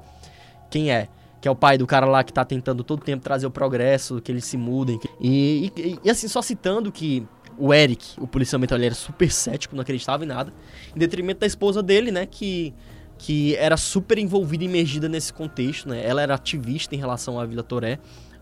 quem 0.72 0.92
é. 0.92 1.08
Que 1.40 1.48
é 1.48 1.52
o 1.52 1.56
pai 1.56 1.78
do 1.78 1.86
cara 1.86 2.08
lá 2.08 2.24
que 2.24 2.34
tá 2.34 2.44
tentando 2.44 2.84
todo 2.84 3.04
tempo 3.04 3.24
trazer 3.24 3.46
o 3.46 3.52
progresso, 3.52 4.20
que 4.20 4.32
eles 4.32 4.46
se 4.46 4.58
mudem. 4.58 5.00
E, 5.22 5.72
e, 5.78 6.00
e 6.04 6.10
assim, 6.10 6.28
só 6.28 6.42
citando 6.42 6.92
que 6.92 7.24
o 7.56 7.72
Eric, 7.72 8.20
o 8.20 8.26
policiamento, 8.26 8.74
ele 8.74 8.88
era 8.88 8.96
super 8.96 9.32
cético, 9.32 9.76
não 9.76 9.84
acreditava 9.84 10.24
em 10.24 10.28
nada. 10.28 10.52
Em 10.96 10.98
detrimento 10.98 11.42
da 11.42 11.46
esposa 11.46 11.84
dele, 11.84 12.12
né? 12.12 12.26
Que 12.26 12.74
que 13.18 13.56
era 13.56 13.78
super 13.78 14.18
envolvida 14.18 14.64
e 14.64 14.68
imergida 14.68 15.08
nesse 15.08 15.34
contexto, 15.34 15.90
né? 15.90 16.06
Ela 16.06 16.22
era 16.22 16.36
ativista 16.36 16.96
em 16.96 16.98
relação 16.98 17.40
à 17.40 17.46
Vila 17.46 17.64
Toré, 17.64 18.00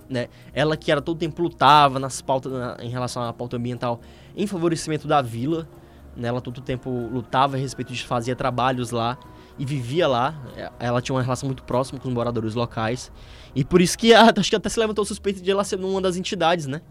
né? 0.09 0.27
Ela 0.53 0.75
que 0.75 0.91
era 0.91 1.01
todo 1.01 1.17
tempo 1.17 1.41
lutava 1.41 1.99
nas 1.99 2.21
pautas 2.21 2.51
na, 2.51 2.77
em 2.79 2.89
relação 2.89 3.23
à 3.23 3.31
pauta 3.31 3.57
ambiental 3.57 4.01
em 4.35 4.47
favorecimento 4.47 5.07
da 5.07 5.21
vila, 5.21 5.67
né? 6.15 6.27
Ela 6.27 6.41
todo 6.41 6.61
tempo 6.61 6.89
lutava 6.89 7.55
a 7.55 7.59
respeito 7.59 7.93
de 7.93 8.03
fazia 8.03 8.35
trabalhos 8.35 8.91
lá 8.91 9.17
e 9.57 9.65
vivia 9.65 10.07
lá. 10.07 10.35
Ela 10.79 11.01
tinha 11.01 11.15
uma 11.15 11.21
relação 11.21 11.47
muito 11.47 11.63
próxima 11.63 11.99
com 11.99 12.07
os 12.07 12.13
moradores 12.13 12.55
locais. 12.55 13.11
E 13.55 13.63
por 13.63 13.81
isso 13.81 13.97
que 13.97 14.13
acho 14.13 14.49
que 14.49 14.55
até 14.55 14.69
se 14.69 14.79
levantou 14.79 15.03
o 15.03 15.05
suspeito 15.05 15.41
de 15.41 15.51
ela 15.51 15.63
ser 15.63 15.79
uma 15.79 16.01
das 16.01 16.17
entidades, 16.17 16.65
né? 16.65 16.81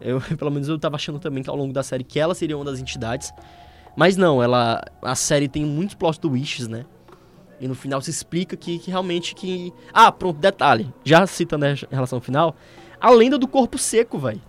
Eu, 0.00 0.20
pelo 0.36 0.50
menos 0.50 0.68
eu 0.68 0.78
tava 0.78 0.96
achando 0.96 1.18
também 1.18 1.42
que 1.42 1.50
ao 1.50 1.56
longo 1.56 1.72
da 1.72 1.82
série 1.82 2.04
que 2.04 2.18
ela 2.18 2.34
seria 2.34 2.56
uma 2.56 2.64
das 2.64 2.78
entidades. 2.78 3.32
Mas 3.96 4.16
não, 4.16 4.42
ela 4.42 4.82
a 5.02 5.14
série 5.14 5.48
tem 5.48 5.64
muitos 5.64 5.94
plot 5.94 6.18
twists, 6.18 6.68
né? 6.68 6.84
E 7.62 7.68
no 7.68 7.76
final 7.76 8.02
se 8.02 8.10
explica 8.10 8.56
que, 8.56 8.80
que 8.80 8.90
realmente 8.90 9.36
que. 9.36 9.72
Ah, 9.94 10.10
pronto, 10.10 10.40
detalhe. 10.40 10.92
Já 11.04 11.24
citando 11.28 11.64
a 11.64 11.74
relação 11.90 12.20
final, 12.20 12.56
a 13.00 13.08
lenda 13.08 13.38
do 13.38 13.46
corpo 13.46 13.78
seco, 13.78 14.18
velho. 14.18 14.42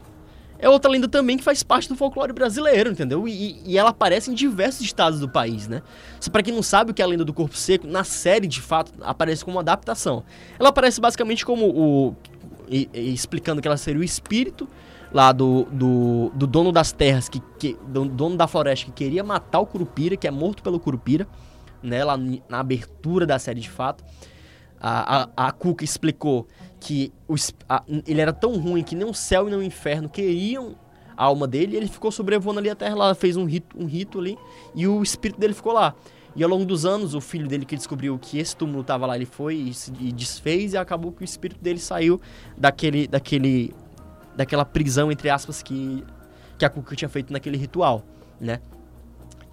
É 0.57 0.67
outra 0.67 0.89
lenda 0.89 1.07
também 1.07 1.37
que 1.37 1.43
faz 1.43 1.61
parte 1.61 1.87
do 1.87 1.95
folclore 1.95 2.33
brasileiro, 2.33 2.89
entendeu? 2.89 3.27
E, 3.27 3.61
e 3.65 3.77
ela 3.77 3.89
aparece 3.91 4.31
em 4.31 4.33
diversos 4.33 4.81
estados 4.81 5.19
do 5.19 5.29
país, 5.29 5.67
né? 5.67 5.83
Só 6.19 6.31
pra 6.31 6.41
quem 6.41 6.53
não 6.53 6.63
sabe 6.63 6.89
o 6.89 6.93
que 6.93 7.01
é 7.01 7.05
a 7.05 7.07
lenda 7.07 7.23
do 7.23 7.33
corpo 7.33 7.55
seco, 7.55 7.85
na 7.85 8.03
série, 8.03 8.47
de 8.47 8.61
fato, 8.61 8.91
aparece 9.01 9.45
como 9.45 9.57
uma 9.57 9.61
adaptação. 9.61 10.23
Ela 10.57 10.69
aparece 10.69 10.99
basicamente 10.99 11.45
como 11.45 11.65
o 11.67 12.15
e, 12.67 12.89
e 12.93 13.13
explicando 13.13 13.61
que 13.61 13.67
ela 13.67 13.77
seria 13.77 14.01
o 14.01 14.03
espírito 14.03 14.67
lá 15.13 15.31
do, 15.31 15.67
do, 15.71 16.31
do 16.33 16.47
dono 16.47 16.71
das 16.71 16.91
terras, 16.91 17.29
que, 17.29 17.39
que, 17.59 17.77
do 17.87 18.05
dono 18.05 18.35
da 18.35 18.47
floresta, 18.47 18.87
que 18.87 18.91
queria 18.91 19.23
matar 19.23 19.59
o 19.59 19.65
Curupira, 19.65 20.17
que 20.17 20.27
é 20.27 20.31
morto 20.31 20.63
pelo 20.63 20.79
Curupira, 20.79 21.27
né, 21.83 22.03
lá 22.03 22.17
na 22.17 22.59
abertura 22.59 23.25
da 23.25 23.37
série 23.37 23.59
de 23.59 23.69
fato. 23.69 24.03
A, 24.79 25.29
a, 25.35 25.47
a 25.47 25.51
Cuca 25.51 25.83
explicou 25.83 26.47
que 26.79 27.13
o, 27.27 27.35
a, 27.69 27.83
ele 28.05 28.19
era 28.19 28.33
tão 28.33 28.57
ruim 28.57 28.83
que 28.83 28.95
nem 28.95 29.07
o 29.07 29.13
céu 29.13 29.47
e 29.47 29.51
nem 29.51 29.59
o 29.59 29.63
inferno 29.63 30.09
queriam 30.09 30.75
a 31.15 31.25
alma 31.25 31.47
dele, 31.47 31.75
e 31.75 31.77
ele 31.77 31.87
ficou 31.87 32.11
sobrevoando 32.11 32.59
ali 32.59 32.69
a 32.69 32.75
terra, 32.75 32.95
lá 32.95 33.15
fez 33.15 33.37
um 33.37 33.45
rito, 33.45 33.77
um 33.77 33.85
rito 33.85 34.19
ali, 34.19 34.37
e 34.73 34.87
o 34.87 35.03
espírito 35.03 35.39
dele 35.39 35.53
ficou 35.53 35.71
lá. 35.71 35.93
E 36.35 36.43
ao 36.43 36.49
longo 36.49 36.65
dos 36.65 36.85
anos, 36.85 37.13
o 37.13 37.21
filho 37.21 37.47
dele 37.47 37.63
que 37.63 37.75
descobriu 37.75 38.17
que 38.17 38.39
esse 38.39 38.57
túmulo 38.57 38.81
estava 38.81 39.05
lá, 39.05 39.15
ele 39.15 39.25
foi 39.25 39.55
e, 39.55 39.73
se, 39.73 39.93
e 39.99 40.11
desfez, 40.11 40.73
e 40.73 40.77
acabou 40.77 41.11
que 41.11 41.21
o 41.21 41.23
espírito 41.23 41.61
dele 41.61 41.77
saiu 41.79 42.19
daquele, 42.57 43.07
daquele 43.07 43.73
daquela 44.35 44.65
prisão, 44.65 45.11
entre 45.11 45.29
aspas, 45.29 45.61
que, 45.61 46.03
que 46.57 46.65
a 46.65 46.69
Kuka 46.69 46.95
tinha 46.95 47.09
feito 47.09 47.31
naquele 47.31 47.57
ritual, 47.57 48.03
né? 48.39 48.59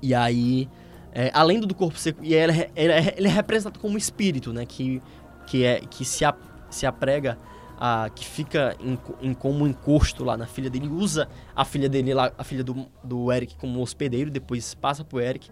E 0.03 0.15
aí, 0.15 0.69
é, 1.13 1.31
além 1.35 1.61
do 1.61 1.75
corpo 1.75 1.99
seco, 1.99 2.23
e 2.23 2.35
ele, 2.35 2.53
ele, 2.77 2.93
ele, 3.17 3.29
é 3.29 3.31
representado 3.31 3.79
como 3.79 3.99
espírito, 3.99 4.53
né? 4.53 4.65
Que, 4.65 5.03
que, 5.47 5.65
é, 5.65 5.81
que 5.81 6.05
se, 6.05 6.25
a, 6.25 6.35
se 6.71 6.87
aprega, 6.87 7.39
a, 7.79 8.11
que 8.15 8.25
fica 8.25 8.77
em, 8.81 8.99
em, 9.21 9.35
como 9.35 9.67
encosto 9.67 10.23
lá 10.23 10.37
na 10.37 10.47
filha 10.47 10.71
dele, 10.71 10.89
usa 10.89 11.29
a 11.55 11.65
filha 11.65 11.89
dele 11.89 12.15
lá, 12.15 12.33
a 12.39 12.45
filha 12.45 12.63
do, 12.63 12.87
do 13.03 13.33
Eric 13.33 13.57
como 13.57 13.81
hospedeiro, 13.81 14.31
depois 14.31 14.75
passa 14.75 15.05
pro 15.05 15.21
Eric, 15.21 15.51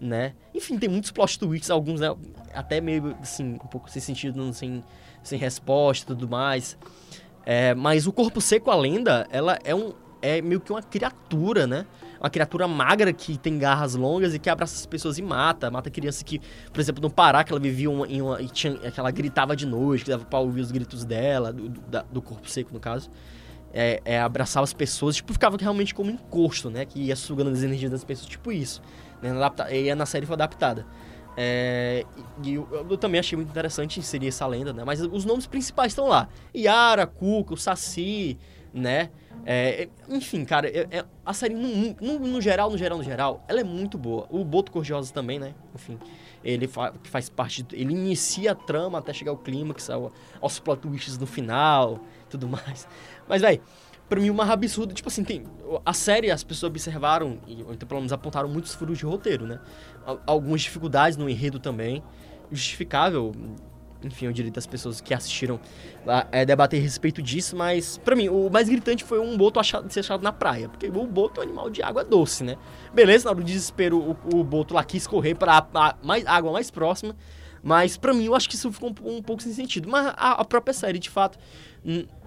né? 0.00 0.34
Enfim, 0.54 0.78
tem 0.78 0.88
muitos 0.88 1.10
plot 1.10 1.38
twists, 1.38 1.70
alguns 1.70 2.00
né, 2.00 2.14
até 2.52 2.80
meio, 2.80 3.16
assim, 3.20 3.54
um 3.54 3.68
pouco 3.68 3.88
sem 3.90 4.02
sentido, 4.02 4.52
sem, 4.52 4.82
sem 5.22 5.38
resposta 5.38 6.12
e 6.12 6.16
tudo 6.16 6.28
mais. 6.28 6.76
É, 7.46 7.74
mas 7.74 8.06
o 8.06 8.12
corpo 8.12 8.40
seco, 8.40 8.70
a 8.70 8.76
lenda, 8.76 9.26
ela 9.30 9.58
é 9.64 9.74
um 9.74 9.92
é 10.20 10.42
meio 10.42 10.60
que 10.60 10.72
uma 10.72 10.82
criatura, 10.82 11.66
né? 11.66 11.86
Uma 12.20 12.30
criatura 12.30 12.66
magra 12.66 13.12
que 13.12 13.38
tem 13.38 13.58
garras 13.58 13.94
longas 13.94 14.34
e 14.34 14.38
que 14.38 14.50
abraça 14.50 14.74
as 14.74 14.86
pessoas 14.86 15.18
e 15.18 15.22
mata. 15.22 15.70
Mata 15.70 15.90
criança 15.90 16.24
que, 16.24 16.40
por 16.72 16.80
exemplo, 16.80 17.02
no 17.02 17.10
Pará, 17.10 17.44
que 17.44 17.52
ela 17.52 17.60
vivia 17.60 17.90
uma, 17.90 18.06
em 18.06 18.20
uma. 18.20 18.40
E 18.40 18.48
tinha, 18.48 18.74
que 18.74 18.98
ela 18.98 19.10
gritava 19.10 19.54
de 19.54 19.66
noite, 19.66 20.04
que 20.04 20.10
dava 20.10 20.24
pra 20.24 20.38
ouvir 20.38 20.60
os 20.60 20.72
gritos 20.72 21.04
dela, 21.04 21.52
do, 21.52 21.68
do, 22.10 22.22
corpo 22.22 22.48
seco, 22.48 22.72
no 22.72 22.80
caso. 22.80 23.10
É, 23.72 24.00
é, 24.04 24.20
abraçava 24.20 24.64
as 24.64 24.72
pessoas, 24.72 25.16
tipo, 25.16 25.32
ficava 25.32 25.56
realmente 25.60 25.94
como 25.94 26.10
encosto, 26.10 26.70
né? 26.70 26.84
Que 26.84 27.00
ia 27.00 27.16
sugando 27.16 27.50
as 27.50 27.62
energias 27.62 27.90
das 27.90 28.02
pessoas, 28.02 28.28
tipo 28.28 28.50
isso. 28.50 28.82
Né? 29.22 29.30
E 29.70 29.94
na 29.94 30.06
série 30.06 30.26
foi 30.26 30.34
adaptada. 30.34 30.86
É, 31.40 32.04
e 32.42 32.54
eu, 32.54 32.68
eu, 32.90 32.98
também 32.98 33.20
achei 33.20 33.36
muito 33.36 33.48
interessante 33.48 34.00
inserir 34.00 34.26
essa 34.26 34.44
lenda, 34.44 34.72
né? 34.72 34.82
Mas 34.84 35.00
os 35.00 35.24
nomes 35.24 35.46
principais 35.46 35.92
estão 35.92 36.08
lá. 36.08 36.28
Yara, 36.52 37.06
Cuca, 37.06 37.54
o 37.54 37.56
Saci, 37.56 38.36
né? 38.72 39.10
É, 39.46 39.88
enfim, 40.08 40.44
cara, 40.44 40.68
é, 40.68 40.86
é, 40.90 41.04
a 41.24 41.32
série, 41.32 41.54
no, 41.54 41.96
no, 42.00 42.18
no, 42.18 42.40
geral, 42.40 42.70
no 42.70 42.76
geral, 42.76 42.98
no 42.98 43.04
geral, 43.04 43.44
ela 43.48 43.60
é 43.60 43.64
muito 43.64 43.96
boa. 43.96 44.26
O 44.30 44.44
Boto 44.44 44.70
Corjosa 44.70 45.12
também, 45.12 45.38
né? 45.38 45.54
Enfim, 45.74 45.98
ele 46.44 46.66
fa 46.66 46.92
faz 47.04 47.28
parte... 47.28 47.64
Ele 47.72 47.92
inicia 47.92 48.52
a 48.52 48.54
trama 48.54 48.98
até 48.98 49.12
chegar 49.12 49.30
ao 49.30 49.38
clímax, 49.38 49.88
ao, 49.90 50.12
aos 50.40 50.58
plot 50.58 50.82
twists 50.82 51.16
no 51.16 51.26
final, 51.26 52.00
tudo 52.28 52.48
mais. 52.48 52.86
Mas, 53.26 53.42
velho 53.42 53.60
pra 54.08 54.20
mim, 54.20 54.30
uma 54.30 54.50
absurda. 54.50 54.94
Tipo 54.94 55.08
assim, 55.08 55.22
tem. 55.22 55.44
A 55.84 55.92
série, 55.92 56.30
as 56.30 56.42
pessoas 56.42 56.70
observaram, 56.70 57.38
e 57.46 57.60
então, 57.60 57.86
pelo 57.86 58.00
menos 58.00 58.12
apontaram 58.12 58.48
muitos 58.48 58.74
furos 58.74 58.98
de 58.98 59.04
roteiro, 59.04 59.46
né? 59.46 59.60
Algumas 60.26 60.62
dificuldades 60.62 61.16
no 61.16 61.28
enredo 61.28 61.58
também. 61.58 62.02
Justificável, 62.50 63.32
enfim, 64.02 64.26
eu 64.26 64.32
diria 64.32 64.50
das 64.50 64.66
pessoas 64.66 65.00
que 65.00 65.12
assistiram 65.12 65.58
é, 66.30 66.44
debater 66.44 66.78
a 66.78 66.82
respeito 66.82 67.20
disso, 67.20 67.56
mas 67.56 67.98
para 67.98 68.14
mim, 68.14 68.28
o 68.28 68.48
mais 68.50 68.68
gritante 68.68 69.04
foi 69.04 69.18
um 69.18 69.36
boto 69.36 69.58
achado, 69.58 69.90
ser 69.92 70.00
achado 70.00 70.22
na 70.22 70.32
praia, 70.32 70.68
porque 70.68 70.86
o 70.86 71.06
boto 71.06 71.40
é 71.40 71.44
um 71.44 71.48
animal 71.48 71.70
de 71.70 71.82
água 71.82 72.04
doce, 72.04 72.44
né? 72.44 72.56
Beleza, 72.94 73.24
na 73.24 73.30
hora 73.30 73.40
do 73.40 73.44
desespero, 73.44 73.98
o, 73.98 74.38
o 74.38 74.44
boto 74.44 74.74
lá 74.74 74.84
quis 74.84 75.06
correr 75.06 75.34
pra 75.34 75.66
a, 75.74 75.94
mais, 76.02 76.24
água 76.26 76.52
mais 76.52 76.70
próxima, 76.70 77.16
mas 77.62 77.96
para 77.96 78.14
mim 78.14 78.24
eu 78.24 78.34
acho 78.34 78.48
que 78.48 78.54
isso 78.54 78.70
ficou 78.72 78.94
um, 79.04 79.16
um 79.16 79.22
pouco 79.22 79.42
sem 79.42 79.52
sentido. 79.52 79.88
Mas 79.88 80.06
a, 80.16 80.40
a 80.40 80.44
própria 80.44 80.72
série, 80.72 80.98
de 80.98 81.10
fato, 81.10 81.38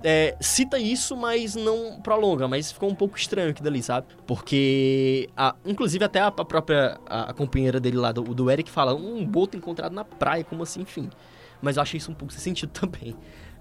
é, 0.04 0.36
cita 0.40 0.80
isso, 0.80 1.16
mas 1.16 1.56
não 1.56 2.02
prolonga, 2.02 2.48
mas 2.48 2.72
ficou 2.72 2.90
um 2.90 2.96
pouco 2.96 3.18
estranho 3.18 3.52
aqui 3.52 3.62
dali, 3.62 3.82
sabe? 3.82 4.08
Porque, 4.26 5.30
a, 5.36 5.56
inclusive 5.66 6.04
até 6.04 6.20
a, 6.20 6.32
própria 6.32 7.00
a, 7.06 7.30
a, 7.30 7.34
companheira 7.34 7.80
dele 7.80 7.98
lá, 7.98 8.12
do, 8.12 8.22
do 8.22 8.50
Eric, 8.50 8.70
fala 8.70 8.94
um 8.94 9.26
boto 9.26 9.56
encontrado 9.58 9.94
na 9.94 10.04
praia, 10.04 10.44
como 10.44 10.64
assim, 10.64 10.82
enfim. 10.82 11.10
Mas 11.62 11.78
eu 11.78 11.84
achei 11.84 11.98
isso 11.98 12.12
um 12.12 12.14
pouco 12.14 12.34
sem 12.34 12.42
sentido 12.42 12.70
também. 12.74 13.16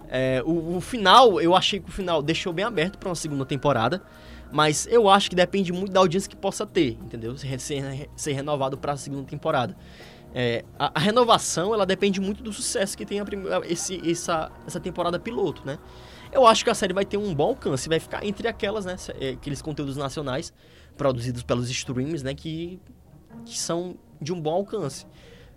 É, 0.09 0.43
o, 0.45 0.77
o, 0.77 0.81
final, 0.81 1.41
eu 1.41 1.55
achei 1.55 1.79
que 1.79 1.89
o 1.89 1.93
final 1.93 2.21
deixou 2.21 2.53
bem 2.53 2.65
aberto 2.65 2.99
para 2.99 3.09
uma 3.09 3.15
segunda 3.15 3.47
temporada, 3.47 4.03
mas 4.51 4.89
eu 4.91 5.09
acho 5.09 5.31
que 5.31 5.37
depende 5.37 5.73
muito 5.73 5.93
da 5.93 6.01
audiência 6.01 6.29
que 6.29 6.35
possa 6.35 6.67
ter, 6.67 6.99
entendeu? 7.01 7.37
Ser, 7.37 7.61
ser, 7.61 8.11
ser 8.17 8.33
renovado 8.33 8.77
para 8.77 8.93
a 8.93 8.97
segunda 8.97 9.25
temporada. 9.25 9.77
É, 10.35 10.65
a, 10.79 10.93
a, 10.95 11.01
renovação 11.01 11.75
ela 11.75 11.85
depende 11.85 12.21
muito 12.21 12.43
do 12.43 12.53
sucesso 12.53 12.97
que 12.97 13.05
tem 13.05 13.21
a, 13.21 13.25
esse, 13.69 14.01
essa, 14.09 14.51
essa 14.67 14.81
temporada 14.81 15.19
piloto, 15.19 15.63
né? 15.65 15.79
Eu 16.33 16.47
acho 16.47 16.63
que 16.63 16.71
a 16.71 16.75
série 16.75 16.93
vai 16.93 17.05
ter 17.05 17.17
um 17.17 17.35
bom 17.35 17.49
alcance, 17.49 17.89
vai 17.89 17.99
ficar 17.99 18.25
entre 18.25 18.47
aquelas, 18.47 18.85
né? 18.85 18.97
É, 19.21 19.31
aqueles 19.31 19.61
conteúdos 19.61 19.97
nacionais 19.97 20.53
produzidos 20.97 21.43
pelos 21.43 21.69
streams, 21.69 22.25
né? 22.25 22.35
Que, 22.35 22.81
que 23.45 23.59
são 23.59 23.97
de 24.21 24.33
um 24.33 24.41
bom 24.41 24.55
alcance. 24.55 25.07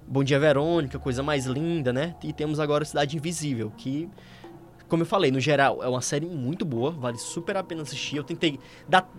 Bom 0.08 0.24
Dia 0.24 0.40
Verônica, 0.40 1.00
coisa 1.00 1.24
mais 1.24 1.46
linda, 1.46 1.94
né? 1.94 2.16
E 2.24 2.34
temos 2.34 2.60
agora 2.60 2.86
Cidade 2.86 3.16
Invisível, 3.18 3.72
que, 3.78 4.10
como 4.88 5.04
eu 5.04 5.08
falei, 5.08 5.32
no 5.32 5.40
geral 5.40 5.82
é 5.82 5.88
uma 5.88 6.02
série 6.02 6.26
muito 6.26 6.66
boa, 6.66 6.92
vale 6.92 7.18
super 7.18 7.58
a 7.58 7.64
pena 7.64 7.82
assistir. 7.82 8.18
Eu 8.18 8.24
tentei 8.24 8.60
dar, 8.88 9.10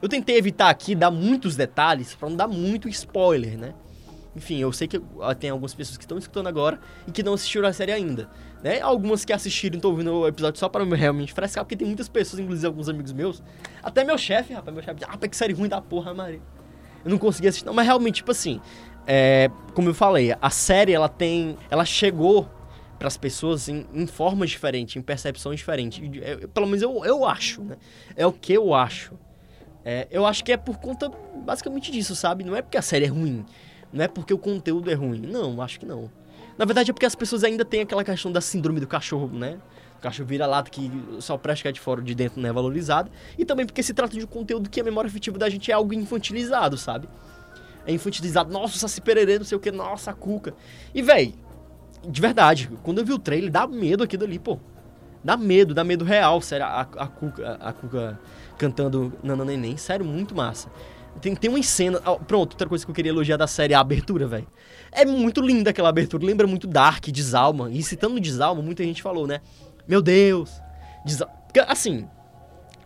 eu 0.00 0.08
tentei 0.08 0.36
evitar 0.36 0.70
aqui 0.70 0.94
dar 0.94 1.10
muitos 1.10 1.56
detalhes 1.56 2.14
para 2.14 2.28
não 2.28 2.36
dar 2.36 2.48
muito 2.48 2.88
spoiler, 2.88 3.58
né? 3.58 3.74
Enfim, 4.36 4.58
eu 4.58 4.72
sei 4.72 4.88
que 4.88 5.00
tem 5.38 5.50
algumas 5.50 5.74
pessoas 5.74 5.96
que 5.96 6.04
estão 6.04 6.18
escutando 6.18 6.48
agora 6.48 6.80
e 7.06 7.12
que 7.12 7.22
não 7.22 7.34
assistiram 7.34 7.68
a 7.68 7.72
série 7.72 7.92
ainda. 7.92 8.28
Né? 8.62 8.80
Algumas 8.80 9.24
que 9.24 9.32
assistiram 9.32 9.76
estão 9.76 9.92
ouvindo 9.92 10.12
o 10.12 10.26
episódio 10.26 10.58
só 10.58 10.68
para 10.68 10.84
realmente 10.84 11.32
frescar, 11.32 11.64
porque 11.64 11.76
tem 11.76 11.86
muitas 11.86 12.08
pessoas, 12.08 12.40
inclusive 12.40 12.66
alguns 12.66 12.88
amigos 12.88 13.12
meus, 13.12 13.42
até 13.80 14.02
meu 14.02 14.18
chefe, 14.18 14.52
rapaz, 14.52 14.74
meu 14.74 14.82
chefe, 14.82 15.04
ah, 15.06 15.16
que 15.16 15.36
série 15.36 15.52
ruim 15.52 15.68
da 15.68 15.80
porra, 15.80 16.12
Maria. 16.12 16.40
Eu 17.04 17.10
não 17.10 17.18
consegui 17.18 17.46
assistir, 17.46 17.66
não, 17.66 17.74
mas 17.74 17.86
realmente, 17.86 18.16
tipo 18.16 18.30
assim, 18.30 18.60
é, 19.06 19.50
como 19.74 19.88
eu 19.88 19.94
falei, 19.94 20.34
a 20.40 20.50
série 20.50 20.92
ela 20.92 21.08
tem. 21.08 21.56
Ela 21.70 21.84
chegou 21.84 22.48
para 22.98 23.08
as 23.08 23.16
pessoas 23.16 23.68
em, 23.68 23.86
em, 23.92 24.06
formas 24.06 24.50
diferentes, 24.50 24.96
em 24.96 25.02
percepções 25.02 25.58
diferentes. 25.58 26.00
É, 26.22 26.46
pelo 26.46 26.66
menos 26.66 26.82
eu, 26.82 27.04
eu 27.04 27.24
acho, 27.26 27.62
né? 27.62 27.76
É 28.16 28.26
o 28.26 28.32
que 28.32 28.52
eu 28.52 28.74
acho. 28.74 29.12
É, 29.84 30.08
eu 30.10 30.24
acho 30.24 30.42
que 30.42 30.52
é 30.52 30.56
por 30.56 30.78
conta 30.78 31.10
basicamente 31.44 31.92
disso, 31.92 32.16
sabe? 32.16 32.42
Não 32.44 32.56
é 32.56 32.62
porque 32.62 32.78
a 32.78 32.82
série 32.82 33.04
é 33.04 33.08
ruim. 33.08 33.44
Não 33.92 34.02
é 34.02 34.08
porque 34.08 34.32
o 34.32 34.38
conteúdo 34.38 34.90
é 34.90 34.94
ruim. 34.94 35.20
Não, 35.20 35.60
acho 35.60 35.78
que 35.78 35.86
não. 35.86 36.10
Na 36.56 36.64
verdade 36.64 36.90
é 36.90 36.94
porque 36.94 37.06
as 37.06 37.14
pessoas 37.14 37.44
ainda 37.44 37.64
têm 37.64 37.82
aquela 37.82 38.02
questão 38.02 38.32
da 38.32 38.40
síndrome 38.40 38.80
do 38.80 38.86
cachorro, 38.86 39.28
né? 39.28 39.58
O 39.98 40.00
cachorro 40.00 40.28
vira 40.28 40.46
lata 40.46 40.70
que 40.70 40.90
só 41.20 41.36
presta 41.36 41.72
de 41.72 41.80
fora 41.80 42.00
de 42.00 42.14
dentro 42.14 42.40
não 42.40 42.48
é 42.48 42.52
valorizado. 42.52 43.10
E 43.38 43.44
também 43.44 43.66
porque 43.66 43.82
se 43.82 43.92
trata 43.92 44.16
de 44.16 44.24
um 44.24 44.26
conteúdo 44.26 44.70
que 44.70 44.80
a 44.80 44.84
memória 44.84 45.08
afetiva 45.08 45.38
da 45.38 45.48
gente 45.48 45.70
é 45.70 45.74
algo 45.74 45.92
infantilizado, 45.92 46.78
sabe? 46.78 47.08
É 47.86 47.92
infantilizado. 47.92 48.52
Nossa, 48.52 48.78
Saci 48.78 49.00
Pererê, 49.00 49.38
não 49.38 49.44
sei 49.44 49.56
o 49.56 49.60
que. 49.60 49.70
Nossa, 49.70 50.12
Cuca. 50.12 50.54
E, 50.94 51.02
véi, 51.02 51.34
de 52.06 52.20
verdade, 52.20 52.70
quando 52.82 52.98
eu 52.98 53.04
vi 53.04 53.12
o 53.12 53.18
trailer, 53.18 53.50
dá 53.50 53.66
medo 53.66 54.04
aqui 54.04 54.16
dali, 54.16 54.38
pô. 54.38 54.58
Dá 55.22 55.36
medo, 55.36 55.72
dá 55.72 55.82
medo 55.82 56.04
real, 56.04 56.40
sério. 56.40 56.66
A, 56.66 56.80
a, 56.80 57.06
Cuca, 57.06 57.58
a, 57.60 57.68
a 57.70 57.72
Cuca 57.72 58.20
cantando 58.58 59.12
Nana 59.22 59.44
Neném, 59.44 59.76
sério, 59.76 60.04
muito 60.04 60.34
massa. 60.34 60.68
Tem, 61.20 61.34
tem 61.34 61.50
uma 61.50 61.62
cena. 61.62 62.00
pronto, 62.00 62.52
outra 62.52 62.68
coisa 62.68 62.84
que 62.84 62.90
eu 62.90 62.94
queria 62.94 63.10
elogiar 63.10 63.36
da 63.36 63.46
série 63.46 63.72
é 63.72 63.76
a 63.76 63.80
abertura, 63.80 64.26
velho. 64.26 64.46
É 64.90 65.04
muito 65.04 65.40
linda 65.40 65.70
aquela 65.70 65.88
abertura. 65.88 66.24
Lembra 66.24 66.46
muito 66.46 66.66
Dark, 66.66 67.06
Desalma. 67.06 67.70
E 67.70 67.82
citando 67.82 68.20
Desalma, 68.20 68.62
muita 68.62 68.82
gente 68.82 69.02
falou, 69.02 69.26
né? 69.26 69.40
Meu 69.86 70.02
Deus. 70.02 70.50
Desalma. 71.04 71.34
Assim, 71.68 72.08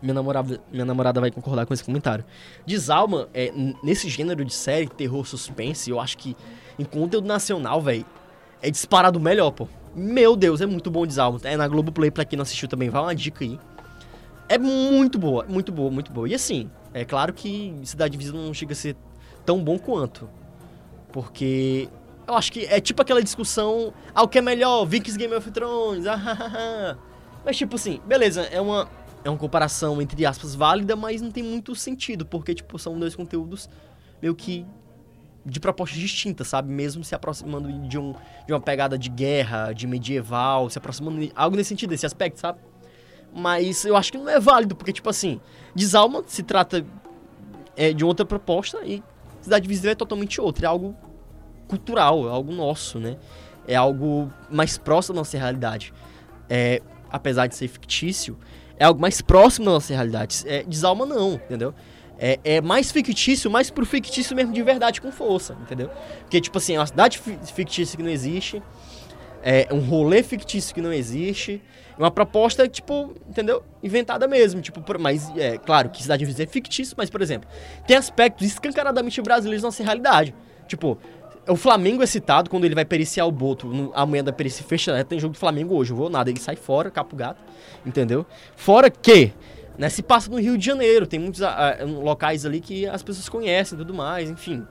minha 0.01 0.15
namorada, 0.15 0.61
minha 0.71 0.85
namorada 0.85 1.21
vai 1.21 1.31
concordar 1.31 1.67
com 1.67 1.75
esse 1.75 1.85
comentário. 1.85 2.25
Desalma, 2.67 3.29
é, 3.35 3.53
nesse 3.83 4.09
gênero 4.09 4.45
de 4.45 4.55
série, 4.55 4.89
terror, 4.89 5.27
suspense, 5.27 5.91
eu 5.91 6.01
acho 6.01 6.17
que 6.19 6.37
em 6.79 6.85
conteúdo 6.85 7.27
nacional, 7.27 7.81
velho, 7.81 8.07
é 8.63 8.71
disparado 8.71 9.19
melhor, 9.19 9.51
pô. 9.51 9.69
Meu 9.95 10.37
Deus, 10.37 10.61
é 10.61 10.67
muito 10.67 10.91
bom 10.91 11.07
Desalma. 11.07 11.41
É 11.45 11.57
na 11.57 11.67
Globoplay, 11.67 12.11
pra 12.11 12.25
quem 12.25 12.37
não 12.37 12.43
assistiu 12.43 12.69
também, 12.69 12.89
vai 12.89 13.03
uma 13.03 13.15
dica 13.15 13.45
aí. 13.45 13.59
É 14.49 14.57
muito 14.57 15.19
boa, 15.19 15.45
muito 15.49 15.73
boa, 15.73 15.91
muito 15.91 16.13
boa. 16.13 16.29
E 16.29 16.35
assim, 16.35 16.71
é 16.95 17.05
claro 17.05 17.33
que 17.33 17.75
Cidade 17.85 18.17
Invisível 18.17 18.41
não 18.41 18.55
chega 18.55 18.73
a 18.73 18.77
ser 18.77 18.97
tão 19.45 19.63
bom 19.63 19.79
quanto. 19.79 20.29
Porque 21.13 21.89
eu 22.27 22.35
acho 22.35 22.53
que 22.53 22.65
é 22.67 22.81
tipo 22.81 23.01
aquela 23.03 23.23
discussão, 23.23 23.93
ah, 24.15 24.23
o 24.23 24.29
que 24.29 24.39
é 24.39 24.43
melhor, 24.43 24.85
Vikings 24.85 25.19
Game 25.19 25.35
of 25.35 25.51
Thrones, 25.51 26.07
ah, 26.09 26.21
ah, 26.25 26.53
ah. 26.55 26.97
Mas 27.45 27.57
tipo 27.57 27.77
assim, 27.77 28.01
beleza, 28.07 28.43
é 28.43 28.61
uma, 28.61 28.89
é 29.25 29.31
uma 29.31 29.39
comparação 29.39 30.01
entre 30.01 30.25
aspas 30.25 30.55
válida, 30.55 30.97
mas 30.97 31.21
não 31.21 31.31
tem 31.31 31.43
muito 31.43 31.75
sentido, 31.75 32.25
porque 32.25 32.55
tipo, 32.55 32.79
são 32.79 32.99
dois 32.99 33.15
conteúdos 33.15 33.69
meio 34.21 34.35
que 34.35 34.67
de 35.45 35.61
propostas 35.61 35.99
distintas, 35.99 36.49
sabe? 36.49 36.71
Mesmo 36.71 37.03
se 37.03 37.15
aproximando 37.15 37.73
de, 37.89 37.99
um, 37.99 38.15
de 38.47 38.53
uma 38.53 38.61
pegada 38.61 38.99
de 38.99 39.09
guerra, 39.09 39.73
de 39.73 39.87
medieval, 39.87 40.69
se 40.69 40.79
aproximando 40.79 41.21
de 41.21 41.33
algo 41.35 41.57
nesse 41.57 41.69
sentido, 41.69 41.91
desse 41.91 42.07
aspecto, 42.07 42.39
sabe? 42.39 42.59
Mas 43.35 43.85
eu 43.85 43.97
acho 43.97 44.13
que 44.13 44.19
não 44.19 44.29
é 44.29 44.39
válido, 44.39 44.75
porque, 44.75 44.93
tipo 44.93 45.09
assim, 45.09 45.41
Desalma 45.75 46.23
se 46.27 46.43
trata 46.43 46.85
é, 47.77 47.93
de 47.93 48.05
outra 48.05 48.27
proposta 48.27 48.81
e 48.85 49.03
Cidade 49.41 49.69
Visível 49.69 49.93
é 49.93 49.95
totalmente 49.95 50.41
outra. 50.41 50.67
É 50.67 50.69
algo 50.69 50.95
cultural, 51.67 52.27
é 52.27 52.31
algo 52.31 52.53
nosso, 52.53 52.99
né? 52.99 53.17
É 53.67 53.77
algo 53.77 54.33
mais 54.51 54.77
próximo 54.77 55.15
da 55.15 55.21
nossa 55.21 55.37
realidade. 55.39 55.93
É, 56.49 56.83
apesar 57.11 57.47
de 57.47 57.55
ser 57.55 57.69
fictício, 57.69 58.39
é 58.79 58.85
algo 58.85 59.01
mais 59.01 59.21
próximo 59.21 59.67
da 59.67 59.73
nossa 59.73 59.93
realidade. 59.93 60.43
É, 60.47 60.63
Desalma 60.63 61.05
não, 61.05 61.35
entendeu? 61.35 61.75
É, 62.19 62.39
é, 62.43 62.61
mais 62.61 62.91
fictício, 62.91 63.51
mais 63.51 63.71
pro 63.71 63.87
fictício 63.87 64.35
mesmo 64.35 64.53
de 64.53 64.63
verdade 64.63 65.01
com 65.01 65.13
força, 65.13 65.57
entendeu? 65.63 65.89
Porque, 66.21 66.41
tipo 66.41 66.59
assim, 66.59 66.75
é 66.75 66.81
uma 66.81 66.87
cidade 66.87 67.21
fictícia 67.55 67.97
que 67.97 68.03
não 68.03 68.11
existe, 68.11 68.61
é 69.43 69.69
um 69.71 69.81
rolê 69.81 70.23
fictício 70.23 70.75
que 70.75 70.81
não 70.81 70.93
existe, 70.93 71.63
uma 71.97 72.11
proposta, 72.11 72.69
tipo, 72.69 73.15
entendeu? 73.29 73.63
Inventada 73.83 74.27
mesmo, 74.27 74.61
tipo, 74.61 74.83
mas, 74.99 75.31
é 75.37 75.59
claro 75.59 75.91
que 75.91 76.03
cidade 76.03 76.25
invisível 76.25 76.45
é 76.49 76.53
fictício, 76.53 76.95
mas, 76.97 77.09
por 77.09 77.23
exemplo, 77.23 77.49
tem 77.87 77.97
aspectos 77.97 78.47
escancaradamente 78.47 79.21
brasileiros 79.23 79.63
na 79.63 79.69
nossa 79.69 79.83
realidade. 79.83 80.35
Tipo, 80.67 80.99
o 81.49 81.57
Flamengo 81.57 82.03
é 82.03 82.07
citado 82.07 82.51
quando 82.51 82.65
ele 82.65 82.75
vai 82.75 82.85
periciar 82.85 83.25
o 83.27 83.33
Boto. 83.33 83.67
No, 83.67 83.93
amanhã 83.95 84.23
da 84.23 84.33
perícia 84.33 84.65
fecha, 84.65 84.93
né? 84.93 85.03
tem 85.03 85.19
jogo 85.19 85.33
do 85.33 85.39
Flamengo 85.39 85.75
hoje, 85.75 85.93
eu 85.93 85.97
vou 85.97 86.11
nada. 86.11 86.31
Ele 86.31 86.39
sai 86.39 86.57
fora, 86.57 86.91
capo 86.91 87.17
gato, 87.17 87.43
entendeu? 87.85 88.27
Fora 88.55 88.91
que, 88.91 89.33
né, 89.77 89.89
se 89.89 90.03
passa 90.03 90.31
no 90.31 90.39
Rio 90.39 90.57
de 90.59 90.65
Janeiro, 90.65 91.07
tem 91.07 91.19
muitos 91.19 91.43
a, 91.43 91.81
a, 91.81 91.85
locais 91.85 92.45
ali 92.45 92.61
que 92.61 92.87
as 92.87 93.03
pessoas 93.03 93.29
conhecem 93.29 93.77
e 93.77 93.79
tudo 93.79 93.95
mais, 93.95 94.31
enfim. 94.31 94.67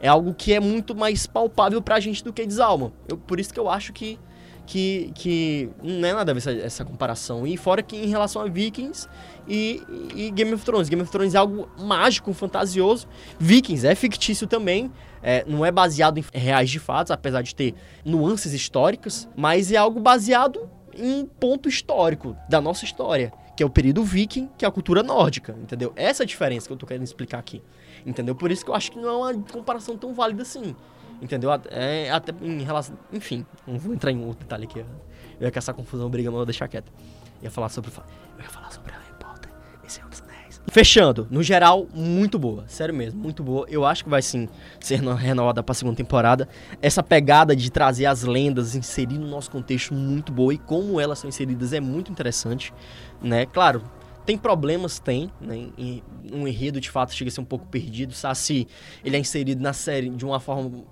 É 0.00 0.08
algo 0.08 0.32
que 0.32 0.54
é 0.54 0.60
muito 0.60 0.94
mais 0.94 1.26
palpável 1.26 1.82
pra 1.82 2.00
gente 2.00 2.24
do 2.24 2.32
que 2.32 2.46
Desalma. 2.46 2.92
Eu, 3.08 3.18
por 3.18 3.38
isso 3.38 3.52
que 3.52 3.60
eu 3.60 3.68
acho 3.68 3.92
que, 3.92 4.18
que, 4.70 5.10
que 5.16 5.68
não 5.82 6.08
é 6.08 6.12
nada 6.12 6.30
a 6.30 6.34
ver 6.34 6.38
essa, 6.38 6.52
essa 6.52 6.84
comparação. 6.84 7.44
E 7.44 7.56
fora 7.56 7.82
que 7.82 7.96
em 7.96 8.06
relação 8.06 8.40
a 8.40 8.46
Vikings 8.46 9.08
e, 9.48 9.82
e, 10.14 10.30
Game 10.30 10.54
of 10.54 10.64
Thrones. 10.64 10.88
Game 10.88 11.02
of 11.02 11.10
Thrones 11.10 11.34
é 11.34 11.38
algo 11.38 11.68
mágico, 11.76 12.32
fantasioso. 12.32 13.08
Vikings 13.36 13.84
é 13.84 13.96
fictício 13.96 14.46
também, 14.46 14.92
é, 15.24 15.44
não 15.44 15.66
é 15.66 15.72
baseado 15.72 16.18
em 16.18 16.24
reais 16.32 16.70
de 16.70 16.78
fatos, 16.78 17.10
apesar 17.10 17.42
de 17.42 17.52
ter 17.52 17.74
nuances 18.04 18.52
históricas, 18.52 19.28
mas 19.36 19.72
é 19.72 19.76
algo 19.76 19.98
baseado 19.98 20.70
em 20.94 21.26
ponto 21.26 21.68
histórico 21.68 22.36
da 22.48 22.60
nossa 22.60 22.84
história, 22.84 23.32
que 23.56 23.64
é 23.64 23.66
o 23.66 23.70
período 23.70 24.04
viking, 24.04 24.48
que 24.56 24.64
é 24.64 24.68
a 24.68 24.70
cultura 24.70 25.02
nórdica, 25.02 25.52
entendeu? 25.60 25.92
Essa 25.96 26.22
é 26.22 26.24
a 26.24 26.26
diferença 26.28 26.68
que 26.68 26.72
eu 26.72 26.76
tô 26.76 26.86
querendo 26.86 27.02
explicar 27.02 27.40
aqui, 27.40 27.60
entendeu? 28.06 28.36
Por 28.36 28.52
isso 28.52 28.64
que 28.64 28.70
eu 28.70 28.74
acho 28.76 28.92
que 28.92 29.00
não 29.00 29.08
é 29.08 29.32
uma 29.32 29.42
comparação 29.50 29.96
tão 29.96 30.14
válida 30.14 30.42
assim, 30.42 30.76
entendeu? 31.20 31.50
É, 31.70 32.10
até 32.10 32.32
em 32.42 32.62
relação... 32.62 32.96
Enfim, 33.12 33.44
não 33.66 33.78
vou 33.78 33.94
entrar 33.94 34.10
em 34.10 34.24
outro 34.24 34.40
detalhe 34.40 34.64
aqui. 34.64 34.80
Eu 35.40 35.48
ia 35.48 35.52
essa 35.54 35.72
confusão, 35.72 36.08
briga, 36.08 36.30
mas 36.30 36.36
vou 36.36 36.46
deixar 36.46 36.68
quieto. 36.68 36.92
Eu 37.40 37.44
ia 37.44 37.50
falar 37.50 37.68
sobre... 37.68 37.90
Eu 37.90 38.42
ia 38.44 38.50
falar 38.50 38.70
sobre 38.70 38.92
Harry 38.92 39.14
Potter 39.18 39.50
e 39.84 39.90
Senhor 39.90 40.08
dos 40.08 40.20
Fechando, 40.68 41.26
no 41.30 41.42
geral, 41.42 41.88
muito 41.92 42.38
boa. 42.38 42.64
Sério 42.68 42.94
mesmo, 42.94 43.20
muito 43.20 43.42
boa. 43.42 43.66
Eu 43.68 43.84
acho 43.84 44.04
que 44.04 44.10
vai 44.10 44.22
sim 44.22 44.48
ser 44.78 45.00
renovada 45.00 45.64
pra 45.64 45.74
segunda 45.74 45.96
temporada. 45.96 46.48
Essa 46.80 47.02
pegada 47.02 47.56
de 47.56 47.70
trazer 47.72 48.06
as 48.06 48.22
lendas, 48.22 48.76
inserir 48.76 49.18
no 49.18 49.26
nosso 49.26 49.50
contexto, 49.50 49.92
muito 49.94 50.30
boa. 50.30 50.54
E 50.54 50.58
como 50.58 51.00
elas 51.00 51.18
são 51.18 51.28
inseridas 51.28 51.72
é 51.72 51.80
muito 51.80 52.12
interessante, 52.12 52.72
né? 53.20 53.46
Claro, 53.46 53.82
tem 54.24 54.38
problemas, 54.38 55.00
tem, 55.00 55.32
né? 55.40 55.70
Um 56.30 56.46
enredo 56.46 56.80
de 56.80 56.88
fato 56.88 57.14
chega 57.14 57.30
a 57.30 57.32
ser 57.32 57.40
um 57.40 57.44
pouco 57.44 57.66
perdido. 57.66 58.12
Se 58.12 58.68
ele 59.04 59.16
é 59.16 59.18
inserido 59.18 59.60
na 59.60 59.72
série 59.72 60.08
de 60.10 60.24
uma 60.24 60.38
forma 60.38 60.84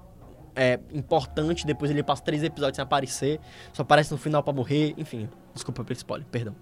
é, 0.59 0.81
importante, 0.93 1.65
depois 1.65 1.89
ele 1.89 2.03
passa 2.03 2.21
três 2.21 2.43
episódios 2.43 2.75
sem 2.75 2.83
aparecer, 2.83 3.39
só 3.73 3.83
aparece 3.83 4.11
no 4.11 4.19
final 4.19 4.43
para 4.43 4.53
morrer, 4.53 4.93
enfim. 4.99 5.29
Desculpa 5.55 5.85
pelo 5.85 5.97
spoiler, 5.97 6.27
perdão. 6.27 6.57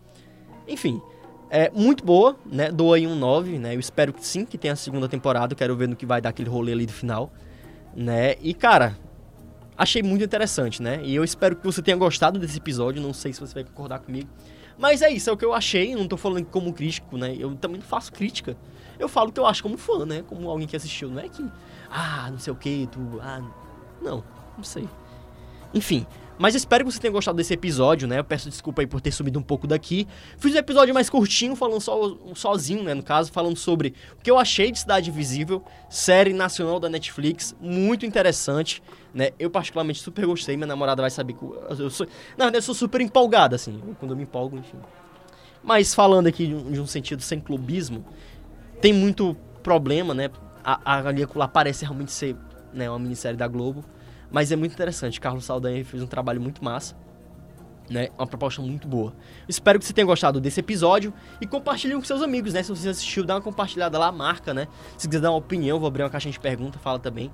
Enfim, 0.68 1.00
é 1.48 1.70
muito 1.70 2.04
boa, 2.04 2.36
né? 2.44 2.70
Dou 2.70 2.92
aí 2.92 3.06
um 3.06 3.14
9, 3.14 3.58
né? 3.58 3.74
Eu 3.74 3.80
espero 3.80 4.12
que 4.12 4.24
sim, 4.24 4.44
que 4.44 4.58
tenha 4.58 4.74
a 4.74 4.76
segunda 4.76 5.08
temporada. 5.08 5.54
Quero 5.54 5.74
ver 5.74 5.88
no 5.88 5.96
que 5.96 6.04
vai 6.04 6.20
dar 6.20 6.28
aquele 6.28 6.50
rolê 6.50 6.72
ali 6.72 6.84
do 6.84 6.92
final, 6.92 7.32
né? 7.94 8.34
E, 8.42 8.52
cara, 8.52 8.98
achei 9.78 10.02
muito 10.02 10.22
interessante, 10.22 10.82
né? 10.82 11.00
E 11.02 11.14
eu 11.14 11.24
espero 11.24 11.56
que 11.56 11.64
você 11.64 11.80
tenha 11.80 11.96
gostado 11.96 12.38
desse 12.38 12.58
episódio. 12.58 13.00
Não 13.00 13.14
sei 13.14 13.32
se 13.32 13.40
você 13.40 13.54
vai 13.54 13.64
concordar 13.64 14.00
comigo. 14.00 14.28
Mas 14.76 15.00
é 15.00 15.08
isso, 15.08 15.30
é 15.30 15.32
o 15.32 15.38
que 15.38 15.44
eu 15.44 15.54
achei. 15.54 15.94
Não 15.94 16.06
tô 16.06 16.18
falando 16.18 16.44
como 16.44 16.70
crítico, 16.70 17.16
né? 17.16 17.34
Eu 17.38 17.54
também 17.56 17.80
não 17.80 17.86
faço 17.86 18.12
crítica. 18.12 18.58
Eu 18.98 19.08
falo 19.08 19.30
o 19.30 19.32
que 19.32 19.40
eu 19.40 19.46
acho 19.46 19.62
como 19.62 19.78
fã, 19.78 20.04
né? 20.04 20.22
Como 20.26 20.50
alguém 20.50 20.66
que 20.66 20.76
assistiu. 20.76 21.08
Não 21.08 21.20
é 21.20 21.28
que, 21.30 21.42
ah, 21.90 22.28
não 22.30 22.38
sei 22.38 22.52
o 22.52 22.56
que, 22.56 22.86
tu. 22.92 23.18
Ah, 23.22 23.40
não, 24.00 24.22
não 24.56 24.64
sei. 24.64 24.88
Enfim, 25.74 26.06
mas 26.38 26.54
espero 26.54 26.84
que 26.84 26.92
você 26.92 27.00
tenha 27.00 27.12
gostado 27.12 27.36
desse 27.36 27.54
episódio, 27.54 28.06
né? 28.06 28.18
Eu 28.18 28.24
peço 28.24 28.50
desculpa 28.50 28.82
aí 28.82 28.86
por 28.86 29.00
ter 29.00 29.10
subido 29.10 29.38
um 29.38 29.42
pouco 29.42 29.66
daqui. 29.66 30.06
Fiz 30.38 30.54
um 30.54 30.58
episódio 30.58 30.92
mais 30.92 31.08
curtinho, 31.08 31.56
falando 31.56 31.80
só, 31.80 32.16
sozinho, 32.34 32.82
né? 32.82 32.92
No 32.92 33.02
caso, 33.02 33.32
falando 33.32 33.56
sobre 33.56 33.94
o 34.18 34.22
que 34.22 34.30
eu 34.30 34.38
achei 34.38 34.70
de 34.70 34.78
Cidade 34.78 35.08
Invisível, 35.08 35.64
série 35.88 36.34
nacional 36.34 36.78
da 36.78 36.88
Netflix, 36.88 37.56
muito 37.58 38.04
interessante, 38.04 38.82
né? 39.14 39.30
Eu 39.38 39.50
particularmente 39.50 40.00
super 40.00 40.26
gostei, 40.26 40.56
minha 40.56 40.66
namorada 40.66 41.00
vai 41.00 41.10
saber 41.10 41.32
que 41.32 41.42
eu 41.42 41.90
sou... 41.90 42.06
Na 42.36 42.44
verdade, 42.44 42.58
eu 42.58 42.62
sou 42.62 42.74
super 42.74 43.00
empolgada, 43.00 43.56
assim, 43.56 43.80
quando 43.98 44.10
eu 44.10 44.16
me 44.16 44.24
empolgo, 44.24 44.58
enfim. 44.58 44.78
Mas 45.62 45.94
falando 45.94 46.26
aqui 46.26 46.46
de 46.46 46.54
um, 46.54 46.70
de 46.70 46.80
um 46.80 46.86
sentido 46.86 47.22
sem 47.22 47.40
clubismo, 47.40 48.04
tem 48.80 48.92
muito 48.92 49.34
problema, 49.62 50.12
né? 50.12 50.30
A, 50.62 50.80
a 50.84 51.08
Aliacular 51.08 51.48
parece 51.48 51.84
realmente 51.84 52.12
ser 52.12 52.36
né, 52.76 52.88
uma 52.88 52.98
minissérie 52.98 53.36
da 53.36 53.48
Globo, 53.48 53.84
mas 54.30 54.52
é 54.52 54.56
muito 54.56 54.72
interessante. 54.72 55.20
Carlos 55.20 55.44
Saldanha 55.44 55.84
fez 55.84 56.02
um 56.02 56.06
trabalho 56.06 56.40
muito 56.40 56.62
massa. 56.62 56.94
Né? 57.88 58.08
Uma 58.18 58.26
proposta 58.26 58.60
muito 58.60 58.88
boa. 58.88 59.14
Espero 59.48 59.78
que 59.78 59.84
você 59.84 59.92
tenha 59.92 60.04
gostado 60.06 60.40
desse 60.40 60.58
episódio 60.58 61.14
e 61.40 61.46
compartilhe 61.46 61.94
com 61.94 62.02
seus 62.02 62.20
amigos, 62.20 62.52
né? 62.52 62.60
Se 62.60 62.68
você 62.68 62.88
assistiu, 62.88 63.24
dá 63.24 63.36
uma 63.36 63.40
compartilhada 63.40 63.96
lá, 63.96 64.10
marca, 64.10 64.52
né? 64.52 64.66
Se 64.98 65.06
quiser 65.06 65.20
dar 65.20 65.30
uma 65.30 65.38
opinião, 65.38 65.78
vou 65.78 65.86
abrir 65.86 66.02
uma 66.02 66.10
caixinha 66.10 66.32
de 66.32 66.40
pergunta, 66.40 66.80
fala 66.80 66.98
também. 66.98 67.30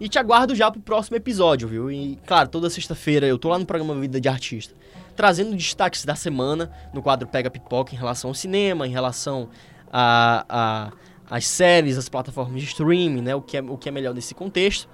E 0.00 0.08
te 0.08 0.18
aguardo 0.18 0.54
já 0.54 0.70
pro 0.70 0.80
próximo 0.80 1.18
episódio, 1.18 1.68
viu? 1.68 1.90
E, 1.90 2.18
claro, 2.26 2.48
toda 2.48 2.70
sexta-feira 2.70 3.26
eu 3.26 3.38
tô 3.38 3.50
lá 3.50 3.58
no 3.58 3.66
programa 3.66 3.94
Vida 4.00 4.18
de 4.18 4.30
Artista, 4.30 4.74
trazendo 5.14 5.54
destaques 5.54 6.06
da 6.06 6.14
semana 6.14 6.72
no 6.94 7.02
quadro 7.02 7.28
Pega 7.28 7.50
Pipoca 7.50 7.94
em 7.94 7.98
relação 7.98 8.30
ao 8.30 8.34
cinema, 8.34 8.86
em 8.86 8.90
relação 8.90 9.50
a, 9.92 10.46
a 10.48 10.92
as 11.30 11.46
séries, 11.46 11.96
as 11.96 12.08
plataformas 12.08 12.60
de 12.60 12.66
streaming, 12.66 13.22
né? 13.22 13.34
O 13.34 13.42
que 13.42 13.56
é, 13.56 13.62
o 13.62 13.76
que 13.76 13.88
é 13.88 13.92
melhor 13.92 14.14
nesse 14.14 14.34
contexto. 14.34 14.88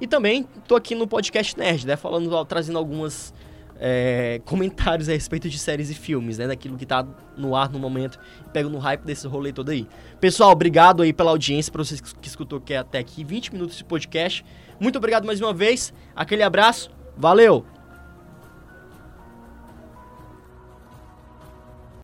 E 0.00 0.06
também 0.06 0.46
tô 0.66 0.74
aqui 0.74 0.94
no 0.94 1.06
podcast 1.06 1.56
Nerd, 1.56 1.86
né? 1.86 1.96
Falando, 1.96 2.44
trazendo 2.44 2.78
algumas 2.78 3.32
é, 3.78 4.40
comentários 4.46 5.08
a 5.08 5.12
respeito 5.12 5.48
de 5.48 5.58
séries 5.58 5.90
e 5.90 5.94
filmes, 5.94 6.38
né? 6.38 6.46
Daquilo 6.46 6.76
que 6.76 6.86
tá 6.86 7.06
no 7.36 7.54
ar 7.54 7.70
no 7.70 7.78
momento 7.78 8.18
e 8.46 8.50
pego 8.50 8.68
no 8.68 8.78
hype 8.78 9.02
desse 9.02 9.26
rolê 9.26 9.52
todo 9.52 9.70
aí. 9.70 9.86
Pessoal, 10.20 10.50
obrigado 10.50 11.02
aí 11.02 11.12
pela 11.12 11.30
audiência, 11.30 11.72
para 11.72 11.84
vocês 11.84 12.00
que 12.00 12.28
escutou 12.28 12.60
que 12.60 12.74
é 12.74 12.78
até 12.78 12.98
aqui 12.98 13.22
20 13.22 13.52
minutos 13.52 13.76
de 13.76 13.84
podcast. 13.84 14.44
Muito 14.80 14.96
obrigado 14.96 15.24
mais 15.24 15.40
uma 15.40 15.52
vez. 15.52 15.92
Aquele 16.16 16.42
abraço. 16.42 16.90
Valeu! 17.16 17.73